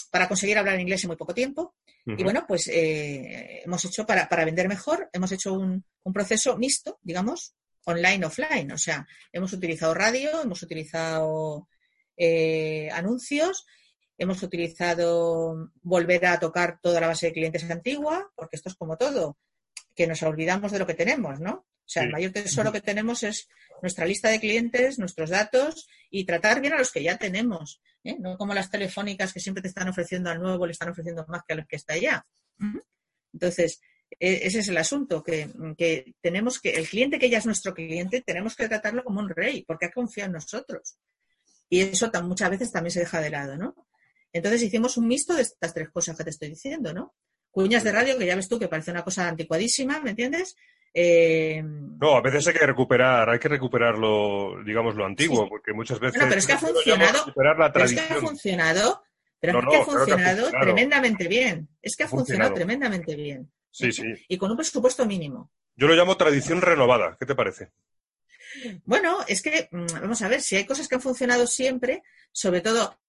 [0.10, 1.76] para conseguir hablar inglés en muy poco tiempo.
[2.06, 6.58] Y bueno, pues eh, hemos hecho, para, para vender mejor, hemos hecho un, un proceso
[6.58, 7.54] mixto, digamos,
[7.86, 8.72] online, offline.
[8.72, 11.68] O sea, hemos utilizado radio, hemos utilizado
[12.18, 13.66] eh, anuncios,
[14.18, 18.98] hemos utilizado volver a tocar toda la base de clientes antigua, porque esto es como
[18.98, 19.38] todo,
[19.96, 21.52] que nos olvidamos de lo que tenemos, ¿no?
[21.54, 23.50] O sea, el mayor tesoro que tenemos es
[23.82, 28.16] nuestra lista de clientes, nuestros datos y tratar bien a los que ya tenemos, ¿eh?
[28.18, 31.42] no como las telefónicas que siempre te están ofreciendo al nuevo, le están ofreciendo más
[31.46, 32.26] que a los que está allá.
[33.34, 33.82] Entonces,
[34.20, 35.48] ese es el asunto, que,
[35.78, 39.30] que tenemos que, el cliente que ya es nuestro cliente, tenemos que tratarlo como un
[39.30, 40.98] rey, porque ha confiado en nosotros.
[41.70, 43.76] Y eso tan- muchas veces también se deja de lado, ¿no?
[44.34, 47.16] Entonces hicimos un mixto de estas tres cosas que te estoy diciendo, ¿no?
[47.50, 50.56] Cuñas de radio, que ya ves tú que parece una cosa anticuadísima, ¿me entiendes?
[50.94, 55.50] Eh, No, a veces hay que recuperar, hay que recuperar lo, digamos, lo antiguo, Sí.
[55.50, 57.20] porque muchas veces Bueno, pero es que ha funcionado.
[57.26, 59.04] recuperar la Pero es que ha funcionado,
[59.40, 61.70] pero No, es no, que ha claro que ha funcionado tremendamente bien.
[61.82, 62.54] Es que ha Ha funcionado funcionado.
[62.56, 63.52] tremendamente bien.
[63.72, 64.04] Sí, sí.
[64.28, 65.52] Y con un presupuesto mínimo.
[65.76, 67.18] Yo lo llamo tradición renovada.
[67.20, 67.72] ¿Qué te parece?
[68.86, 72.62] Bueno, es que, mm, vamos a ver, si hay cosas que han funcionado siempre, sobre
[72.62, 73.00] todo.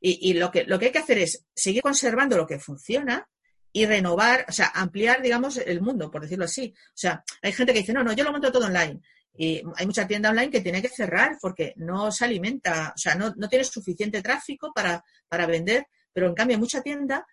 [0.00, 3.28] Y, y lo, que, lo que hay que hacer es seguir conservando lo que funciona
[3.72, 6.72] y renovar, o sea, ampliar, digamos, el mundo, por decirlo así.
[6.76, 9.00] O sea, hay gente que dice, no, no, yo lo monto todo online.
[9.34, 13.14] Y hay mucha tienda online que tiene que cerrar porque no se alimenta, o sea,
[13.16, 17.26] no, no tiene suficiente tráfico para, para vender, pero en cambio hay mucha tienda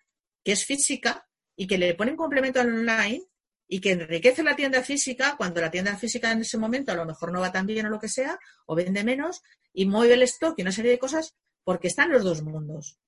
[0.44, 1.26] que es física
[1.56, 3.24] y que le ponen complemento al online
[3.66, 7.06] y que enriquece la tienda física cuando la tienda física en ese momento a lo
[7.06, 10.22] mejor no va tan bien o lo que sea, o vende menos, y mueve el
[10.22, 12.98] stock y una serie de cosas porque están los dos mundos.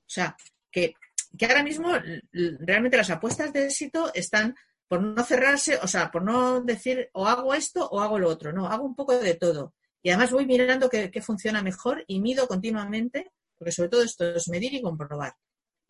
[0.00, 0.36] O sea,
[0.70, 0.94] que,
[1.38, 1.92] que ahora mismo
[2.32, 4.56] realmente las apuestas de éxito están
[4.88, 8.52] por no cerrarse, o sea, por no decir o hago esto o hago lo otro,
[8.52, 9.74] no, hago un poco de todo.
[10.02, 14.48] Y además voy mirando qué funciona mejor y mido continuamente, porque sobre todo esto es
[14.48, 15.34] medir y comprobar.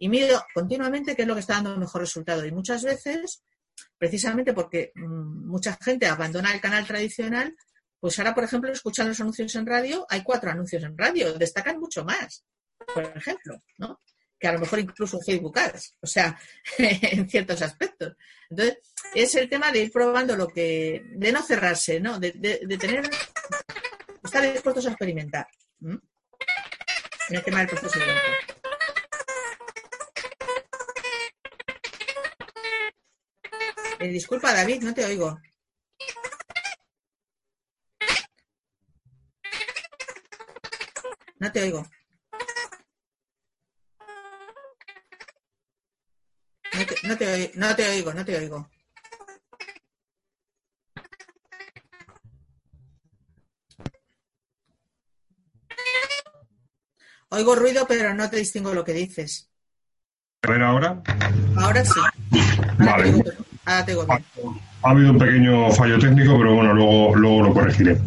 [0.03, 2.45] Y mido continuamente qué es lo que está dando mejor resultado.
[2.45, 3.45] Y muchas veces
[3.97, 7.55] precisamente porque mm, mucha gente abandona el canal tradicional,
[8.01, 11.79] pues ahora, por ejemplo, escuchan los anuncios en radio, hay cuatro anuncios en radio, destacan
[11.79, 12.45] mucho más,
[12.93, 14.01] por ejemplo, ¿no?
[14.41, 16.37] Que a lo mejor incluso Facebook Ads, o sea,
[16.79, 18.17] en ciertos aspectos.
[18.51, 18.79] Entonces,
[19.15, 22.19] es el tema de ir probando lo que, de no cerrarse, ¿no?
[22.19, 23.09] De, de- tener,
[24.25, 25.47] estar dispuestos a experimentar.
[25.81, 25.97] ¿m?
[27.29, 28.52] En el tema proceso de
[34.03, 35.41] Eh, disculpa, David, no te oigo.
[41.39, 41.87] No te oigo.
[46.75, 48.69] No te, no te no te oigo, no te oigo.
[57.29, 59.49] Oigo ruido, pero no te distingo lo que dices.
[60.43, 61.01] A ver ahora.
[61.57, 62.01] Ahora sí.
[62.01, 63.42] Ahora Vale.
[63.67, 64.25] Oigo bien.
[64.83, 67.99] Ha habido un pequeño fallo técnico, pero bueno, luego, luego lo corregiré.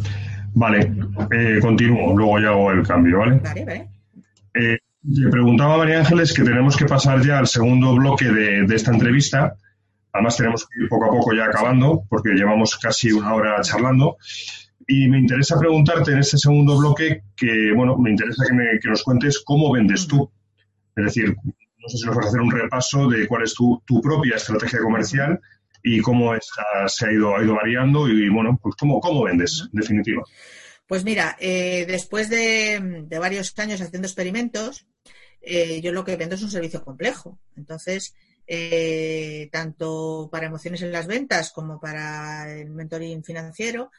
[0.53, 0.91] Vale,
[1.31, 3.35] eh, continúo, luego ya hago el cambio, ¿vale?
[3.43, 3.89] Vale, vale.
[4.53, 8.65] Eh, le preguntaba a María Ángeles que tenemos que pasar ya al segundo bloque de,
[8.65, 9.55] de esta entrevista.
[10.13, 14.17] Además, tenemos que ir poco a poco ya acabando, porque llevamos casi una hora charlando.
[14.87, 18.87] Y me interesa preguntarte en este segundo bloque que, bueno, me interesa que, me- que
[18.89, 20.29] nos cuentes cómo vendes tú.
[20.95, 21.35] Es decir,
[21.85, 24.37] no sé si nos vas a hacer un repaso de cuál es tu, tu propia
[24.37, 25.39] estrategia comercial
[25.83, 29.67] y cómo esta se ha ido, ha ido variando y, bueno, pues cómo, cómo vendes,
[29.71, 30.23] en definitiva.
[30.87, 34.87] Pues mira, eh, después de, de varios años haciendo experimentos,
[35.41, 37.37] eh, yo lo que vendo es un servicio complejo.
[37.55, 38.15] Entonces,
[38.47, 43.91] eh, tanto para emociones en las ventas como para el mentoring financiero,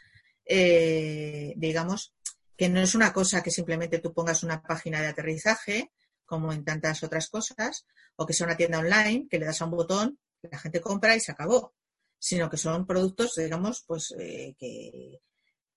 [0.44, 2.14] eh, digamos
[2.57, 5.92] que no es una cosa que simplemente tú pongas una página de aterrizaje,
[6.27, 7.87] como en tantas otras cosas,
[8.17, 11.17] o que sea una tienda online que le das a un botón, la gente compra
[11.17, 11.75] y se acabó,
[12.19, 15.21] sino que son productos, digamos, pues eh, que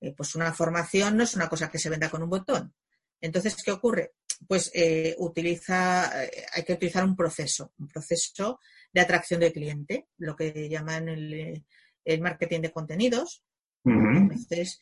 [0.01, 2.73] eh, pues una formación no es una cosa que se venda con un botón.
[3.21, 4.13] Entonces, ¿qué ocurre?
[4.47, 8.59] Pues eh, utiliza, hay que utilizar un proceso, un proceso
[8.93, 11.65] de atracción del cliente, lo que llaman el,
[12.05, 13.43] el marketing de contenidos.
[13.83, 14.79] Entonces,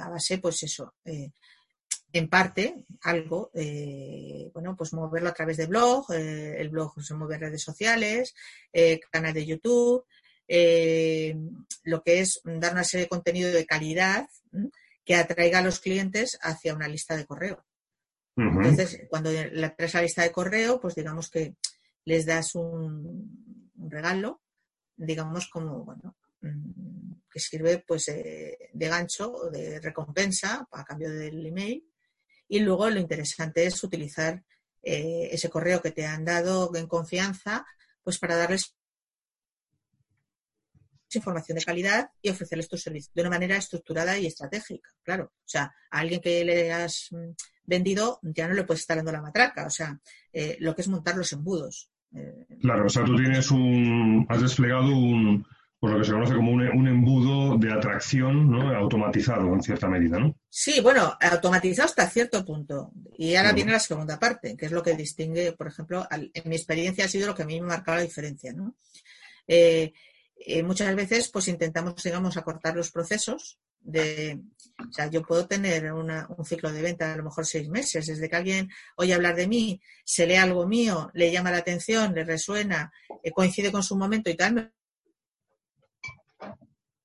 [0.00, 1.32] a base, pues eso, eh,
[2.12, 7.14] en parte, algo, eh, bueno, pues moverlo a través de blog, eh, el blog se
[7.14, 8.34] mueve en redes sociales,
[8.72, 10.04] eh, canal de YouTube,
[10.46, 11.36] eh,
[11.84, 14.70] lo que es dar una serie de contenido de calidad ¿m?
[15.04, 17.64] que atraiga a los clientes hacia una lista de correo.
[18.36, 21.56] Entonces, cuando le traes a la lista de correo, pues digamos que
[22.04, 24.42] les das un, un regalo,
[24.96, 31.10] digamos como, bueno, mm, que sirve pues eh, de gancho o de recompensa a cambio
[31.10, 31.84] del email.
[32.48, 34.42] Y luego lo interesante es utilizar
[34.82, 37.66] eh, ese correo que te han dado en confianza,
[38.02, 38.74] pues para darles
[41.16, 45.24] información de calidad y ofrecerles tu servicio de una manera estructurada y estratégica, claro.
[45.24, 47.30] O sea, a alguien que le has mm,
[47.64, 49.98] vendido ya no le puedes estar dando la matraca, o sea,
[50.32, 51.90] eh, lo que es montar los embudos.
[52.14, 55.46] Eh, claro, o sea, tú tienes un, has desplegado un,
[55.78, 58.74] pues lo que se conoce como un, un, embudo de atracción ¿no?
[58.74, 60.34] automatizado en cierta medida, ¿no?
[60.50, 62.90] Sí, bueno, automatizado hasta cierto punto.
[63.16, 66.48] Y ahora viene la segunda parte, que es lo que distingue, por ejemplo, al, en
[66.48, 68.74] mi experiencia ha sido lo que a mí me ha marcado la diferencia, ¿no?
[69.46, 69.92] Eh,
[70.36, 74.40] eh, muchas veces pues intentamos, digamos, acortar los procesos de,
[74.78, 78.06] o sea, yo puedo tener una, un ciclo de venta a lo mejor seis meses,
[78.06, 82.14] desde que alguien oye hablar de mí, se lee algo mío, le llama la atención,
[82.14, 82.92] le resuena,
[83.22, 84.72] eh, coincide con su momento y tal,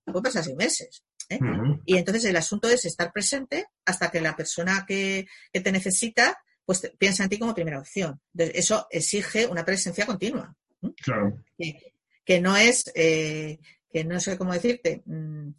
[0.05, 1.03] puede pasar seis meses.
[1.29, 1.37] ¿Eh?
[1.41, 1.81] Uh -huh.
[1.85, 6.37] Y entonces el asunto es estar presente hasta que la persona que, que te necesita
[6.65, 8.21] pues te, piensa en ti como primera opción.
[8.33, 10.55] Entonces, eso exige una presencia continua.
[10.81, 10.89] ¿eh?
[11.03, 11.43] Claro.
[11.57, 11.93] Que,
[12.23, 13.59] que no es, eh,
[13.91, 15.49] que no sé cómo decirte, mmm,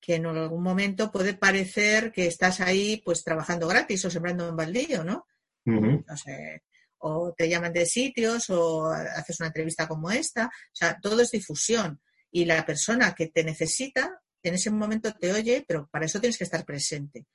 [0.00, 4.56] que en algún momento puede parecer que estás ahí pues trabajando gratis o sembrando en
[4.56, 5.26] baldío, ¿no?
[5.66, 6.04] Uh -huh.
[6.06, 6.62] No sé,
[6.98, 11.30] o te llaman de sitios o haces una entrevista como esta, o sea, todo es
[11.30, 12.00] difusión
[12.30, 16.38] y la persona que te necesita en ese momento te oye, pero para eso tienes
[16.38, 17.26] que estar presente.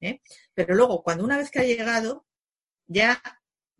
[0.00, 0.20] ¿eh?
[0.54, 2.26] Pero luego, cuando una vez que ha llegado,
[2.86, 3.20] ya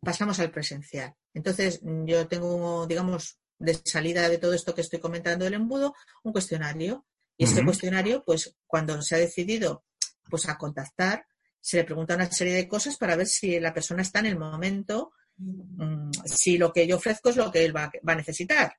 [0.00, 1.14] pasamos al presencial.
[1.34, 6.32] Entonces, yo tengo, digamos, de salida de todo esto que estoy comentando del embudo, un
[6.32, 7.06] cuestionario.
[7.36, 7.66] Y este uh -huh.
[7.66, 9.84] cuestionario, pues cuando se ha decidido
[10.28, 11.26] pues, a contactar,
[11.60, 14.38] se le pregunta una serie de cosas para ver si la persona está en el
[14.38, 18.74] momento, mmm, si lo que yo ofrezco es lo que él va, va a necesitar.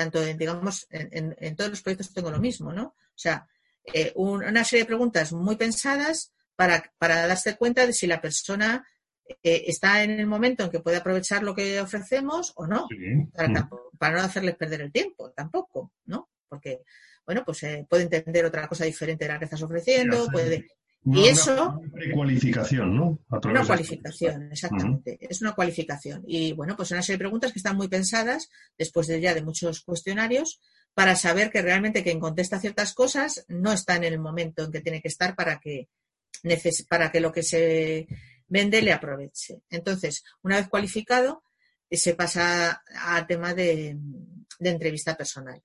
[0.00, 0.02] ¿Mm?
[0.02, 2.84] Tanto, en, digamos, en, en, en, todos los proyectos tengo lo mismo, ¿no?
[2.84, 3.46] O sea,
[3.92, 8.20] eh, un, una serie de preguntas muy pensadas para, para darse cuenta de si la
[8.20, 8.86] persona
[9.42, 12.96] eh, está en el momento en que puede aprovechar lo que ofrecemos o no, sí.
[13.34, 16.30] para, para, no hacerles perder el tiempo tampoco, ¿no?
[16.48, 16.82] Porque,
[17.24, 20.66] bueno, pues eh, puede entender otra cosa diferente de la que estás ofreciendo, puede...
[21.02, 21.78] Una, y eso...
[21.78, 23.18] Una precualificación, ¿no?
[23.44, 25.12] Una cualificación, exactamente.
[25.12, 25.26] Uh -huh.
[25.30, 26.22] Es una cualificación.
[26.26, 29.42] Y, bueno, pues una serie de preguntas que están muy pensadas después de ya de
[29.42, 30.60] muchos cuestionarios
[30.92, 34.80] para saber que realmente quien contesta ciertas cosas no está en el momento en que
[34.80, 35.88] tiene que estar para que,
[36.88, 38.06] para que lo que se
[38.48, 39.62] vende le aproveche.
[39.70, 41.44] Entonces, una vez cualificado,
[41.88, 43.96] eh, se pasa al tema de,
[44.58, 45.62] de entrevista personal.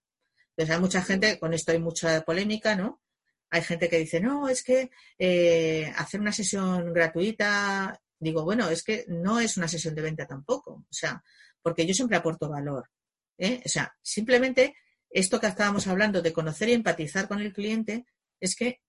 [0.51, 3.01] Entonces, hay mucha gente, con esto hay mucha polémica, ¿no?
[3.49, 8.83] Hay gente que dice, no, es que eh, hacer una sesión gratuita, digo, bueno, es
[8.83, 11.23] que no es una sesión de venta tampoco, o sea,
[11.61, 12.89] porque yo siempre aporto valor.
[13.37, 13.61] ¿eh?
[13.65, 14.75] O sea, simplemente
[15.09, 18.05] esto que estábamos hablando de conocer y empatizar con el cliente,
[18.39, 18.81] es que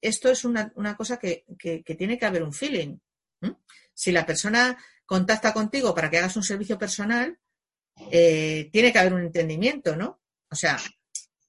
[0.00, 2.98] esto es una, una cosa que, que, tiene que haber un feeling.
[3.94, 7.38] Si la persona contacta contigo para que hagas un servicio personal,
[8.10, 10.20] eh, tiene que haber un entendimiento, ¿no?
[10.50, 10.78] O sea,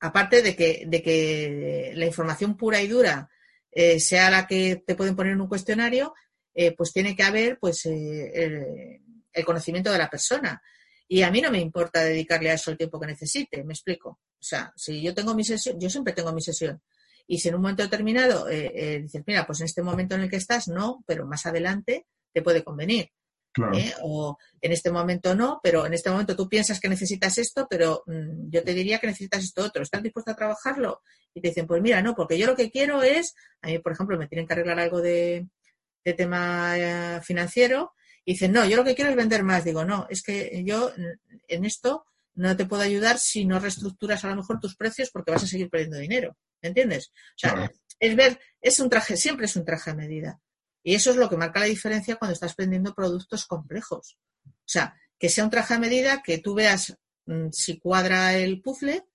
[0.04, 3.30] aparte de que, de que la información pura y dura
[3.72, 6.14] eh, sea la que te pueden poner en un cuestionario,
[6.54, 9.01] eh, pues tiene que haber pues eh, el,
[9.32, 10.62] el, conocimiento de la persona.
[11.08, 14.10] Y a mí no me importa dedicarle a eso el tiempo que necesite, me explico.
[14.10, 16.82] O sea, si yo tengo mi sesión, yo siempre tengo mi sesión.
[17.26, 20.30] Y si en un momento determinado eh, dices, mira, pues en este momento en el
[20.30, 23.10] que estás, no, pero más adelante te puede convenir.
[23.54, 23.78] Claro.
[23.78, 23.93] ¿eh?
[24.01, 28.04] O en este momento no, pero en este momento tú piensas que necesitas esto, pero
[28.08, 29.84] mmm, yo te diría que necesitas esto otro.
[29.84, 31.01] ¿Estás dispuesto a trabajarlo?
[31.34, 33.93] Y te dicen, pues mira, no, porque yo lo que quiero es, a mí, por
[33.93, 35.47] ejemplo, me tienen que arreglar algo de,
[36.04, 37.93] de tema eh, financiero,
[38.26, 39.64] y dicen, no, yo lo que quiero es vender más.
[39.64, 40.91] Digo, no, es que yo
[41.47, 45.32] en esto no te puedo ayudar si no reestructuras a lo mejor tus precios porque
[45.32, 46.38] vas a seguir perdiendo dinero.
[46.62, 47.12] ¿Me entiendes?
[47.12, 47.74] O sea, claro.
[47.99, 50.39] es ver, es un traje, siempre es un traje a medida.
[50.84, 54.17] Y eso es lo que marca la diferencia cuando estás vendiendo productos complejos.
[54.45, 58.61] O sea, que sea un traje a medida, que tú veas mmm, si cuadra el
[58.61, 59.05] puzzle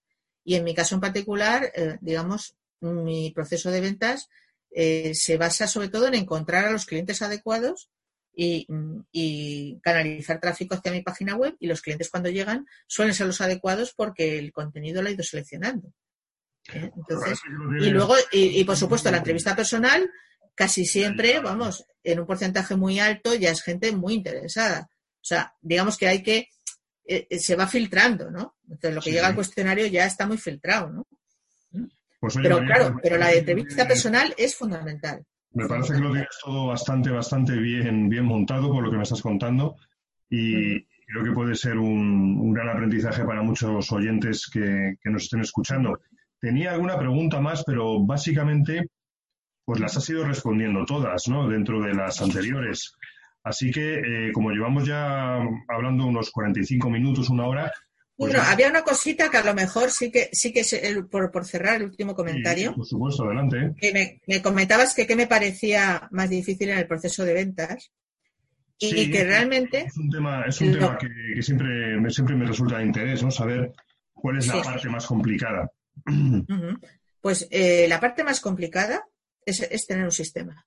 [0.44, 4.30] y en mi caso en particular, eh, digamos, mi proceso de ventas
[4.70, 7.90] eh, se basa sobre todo en encontrar a los clientes adecuados
[8.34, 8.66] y,
[9.10, 13.40] y, canalizar tráfico hacia mi página web y los clientes cuando llegan suelen ser los
[13.40, 15.92] adecuados porque el contenido lo he ido seleccionando.
[16.72, 16.90] ¿Eh?
[16.96, 17.40] Entonces,
[17.80, 20.08] y luego, y, y por supuesto, la entrevista personal
[20.59, 24.90] casi siempre, vamos, en un porcentaje muy alto ya es gente muy interesada.
[24.90, 26.48] O sea, digamos que hay que,
[27.04, 28.56] eh, se va filtrando, ¿no?
[28.64, 29.14] Entonces, lo que sí.
[29.14, 31.06] llega al cuestionario ya está muy filtrado, ¿no?
[32.18, 35.24] Pues, oye, pero María, claro, pero la entrevista personal es fundamental.
[35.52, 39.04] Me parece que lo tienes todo bastante, bastante bien, bien montado por lo que me
[39.04, 39.76] estás contando
[40.28, 45.22] y creo que puede ser un, un gran aprendizaje para muchos oyentes que, que nos
[45.22, 46.00] estén escuchando.
[46.40, 48.88] tenía alguna pregunta más, pero básicamente
[49.68, 51.46] pues las has ido respondiendo todas, ¿no?
[51.46, 52.94] Dentro de las anteriores.
[53.42, 57.70] Así que, eh, como llevamos ya hablando unos 45 minutos, una hora.
[58.16, 60.62] Pues bueno, había una cosita que a lo mejor sí que, sí que
[61.10, 62.74] por, por cerrar el último comentario.
[62.74, 63.74] por supuesto, adelante.
[63.78, 67.92] Que me, comentabas que qué me parecía más difícil en el proceso de ventas.
[68.78, 69.80] Y, que realmente.
[69.80, 73.30] Es un tema, es un tema que, siempre, siempre me resulta de interés, ¿no?
[73.30, 73.70] Saber
[74.14, 75.70] cuál es la parte más complicada.
[77.20, 79.07] Pues eh, la parte más complicada
[79.51, 80.66] es, tener un sistema.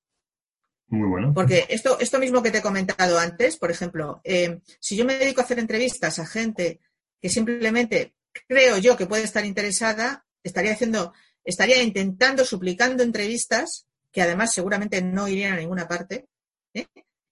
[0.88, 1.34] Muy bueno.
[1.34, 5.18] Porque esto, esto mismo que te he comentado antes, por ejemplo, eh, si yo me
[5.18, 6.82] dedico a hacer entrevistas a gente
[7.22, 8.16] que simplemente
[8.48, 11.14] creo yo que puede estar interesada, estaría haciendo,
[11.44, 16.28] estaría intentando, suplicando entrevistas que además seguramente no irían a ninguna parte.
[16.74, 16.88] ¿eh?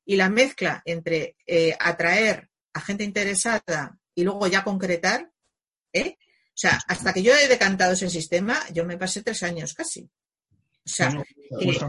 [0.05, 5.31] Y la mezcla entre eh, atraer a gente interesada y luego ya concretar,
[6.59, 10.09] o sea, hasta que yo he decantado ese sistema, yo me pasé tres años casi.
[10.85, 11.23] O sea,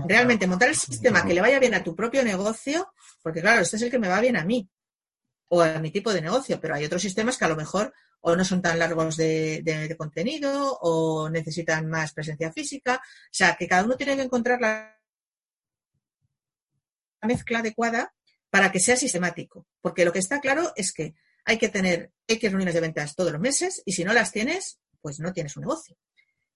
[0.08, 3.76] realmente montar el sistema que le vaya bien a tu propio negocio, porque claro, este
[3.76, 4.68] es el que me va bien a mí
[5.48, 8.36] o a mi tipo de negocio, pero hay otros sistemas que a lo mejor o
[8.36, 12.96] no son tan largos de, contenido o necesitan más presencia física.
[12.96, 14.98] O sea, que cada uno tiene que encontrar la
[17.22, 18.12] mezcla adecuada
[18.50, 19.66] para que sea sistemático.
[19.80, 21.14] Porque lo que está claro es que
[21.44, 24.78] hay que tener X reuniones de ventas todos los meses y si no las tienes,
[25.00, 25.96] pues no tienes un negocio.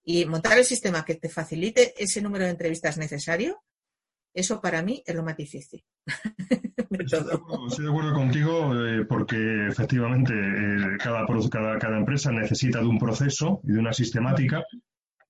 [0.04, 3.62] Y montar el sistema que te facilite ese número de entrevistas necesario,
[4.34, 5.84] eso para mí es lo más difícil.
[6.90, 11.24] Estoy de acuerdo contigo eh, porque efectivamente eh, cada,
[11.78, 14.62] cada, empresa necesita de un proceso y de una sistemática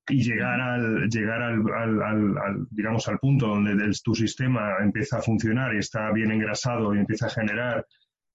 [0.09, 5.79] y llegar al llegar al, digamos al punto donde tu sistema empieza a funcionar y
[5.79, 7.87] está bien engrasado y empieza a generar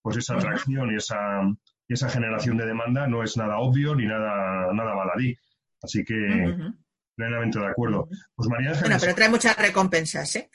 [0.01, 1.41] pues esa atracción y esa
[1.87, 5.37] y esa generación de demanda no es nada obvio ni nada nada baladí
[5.81, 6.15] Así que
[7.19, 8.07] plenamente de acuerdo.
[8.35, 10.49] Pues María Bueno, pero trae muchas recompensas, ¿eh?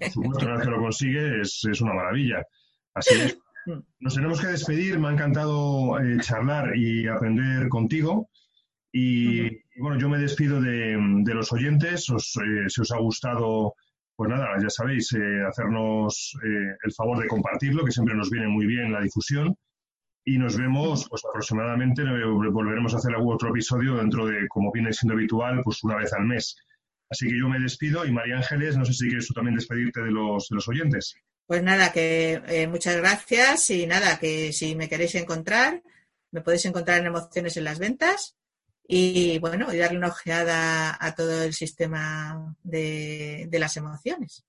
[0.00, 2.46] Por supuesto, una vez que lo consigue es, una maravilla.
[2.94, 3.38] Así es.
[3.66, 3.80] Mm.
[4.00, 4.98] Nos tenemos que despedir.
[4.98, 8.30] Me ha encantado eh, charlar y aprender contigo.
[8.92, 9.42] Y,
[9.80, 10.96] bueno, yo me despido de,
[11.34, 12.08] los oyentes.
[12.10, 13.74] Os, eh, si os ha gustado,
[14.14, 18.66] pues nada, ya sabéis, eh, hacernos el favor de compartirlo, que siempre nos viene muy
[18.66, 19.56] bien la difusión
[20.28, 24.70] y nos vemos pues aproximadamente, eh, volveremos a hacer algún otro episodio dentro de, como
[24.70, 26.56] viene siendo habitual, pues una vez al mes.
[27.08, 30.02] Así que yo me despido y María Ángeles, no sé si quieres tú también despedirte
[30.02, 31.14] de los, de los oyentes.
[31.46, 35.82] Pues nada, que eh, muchas gracias y nada, que si me queréis encontrar,
[36.30, 38.36] me podéis encontrar en Emociones en las Ventas
[38.86, 44.44] y bueno, y darle una ojeada a todo el sistema de, de las emociones.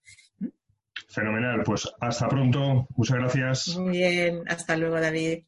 [1.08, 3.78] Fenomenal, pues hasta pronto, muchas gracias.
[3.78, 5.44] Muy bien, hasta luego David.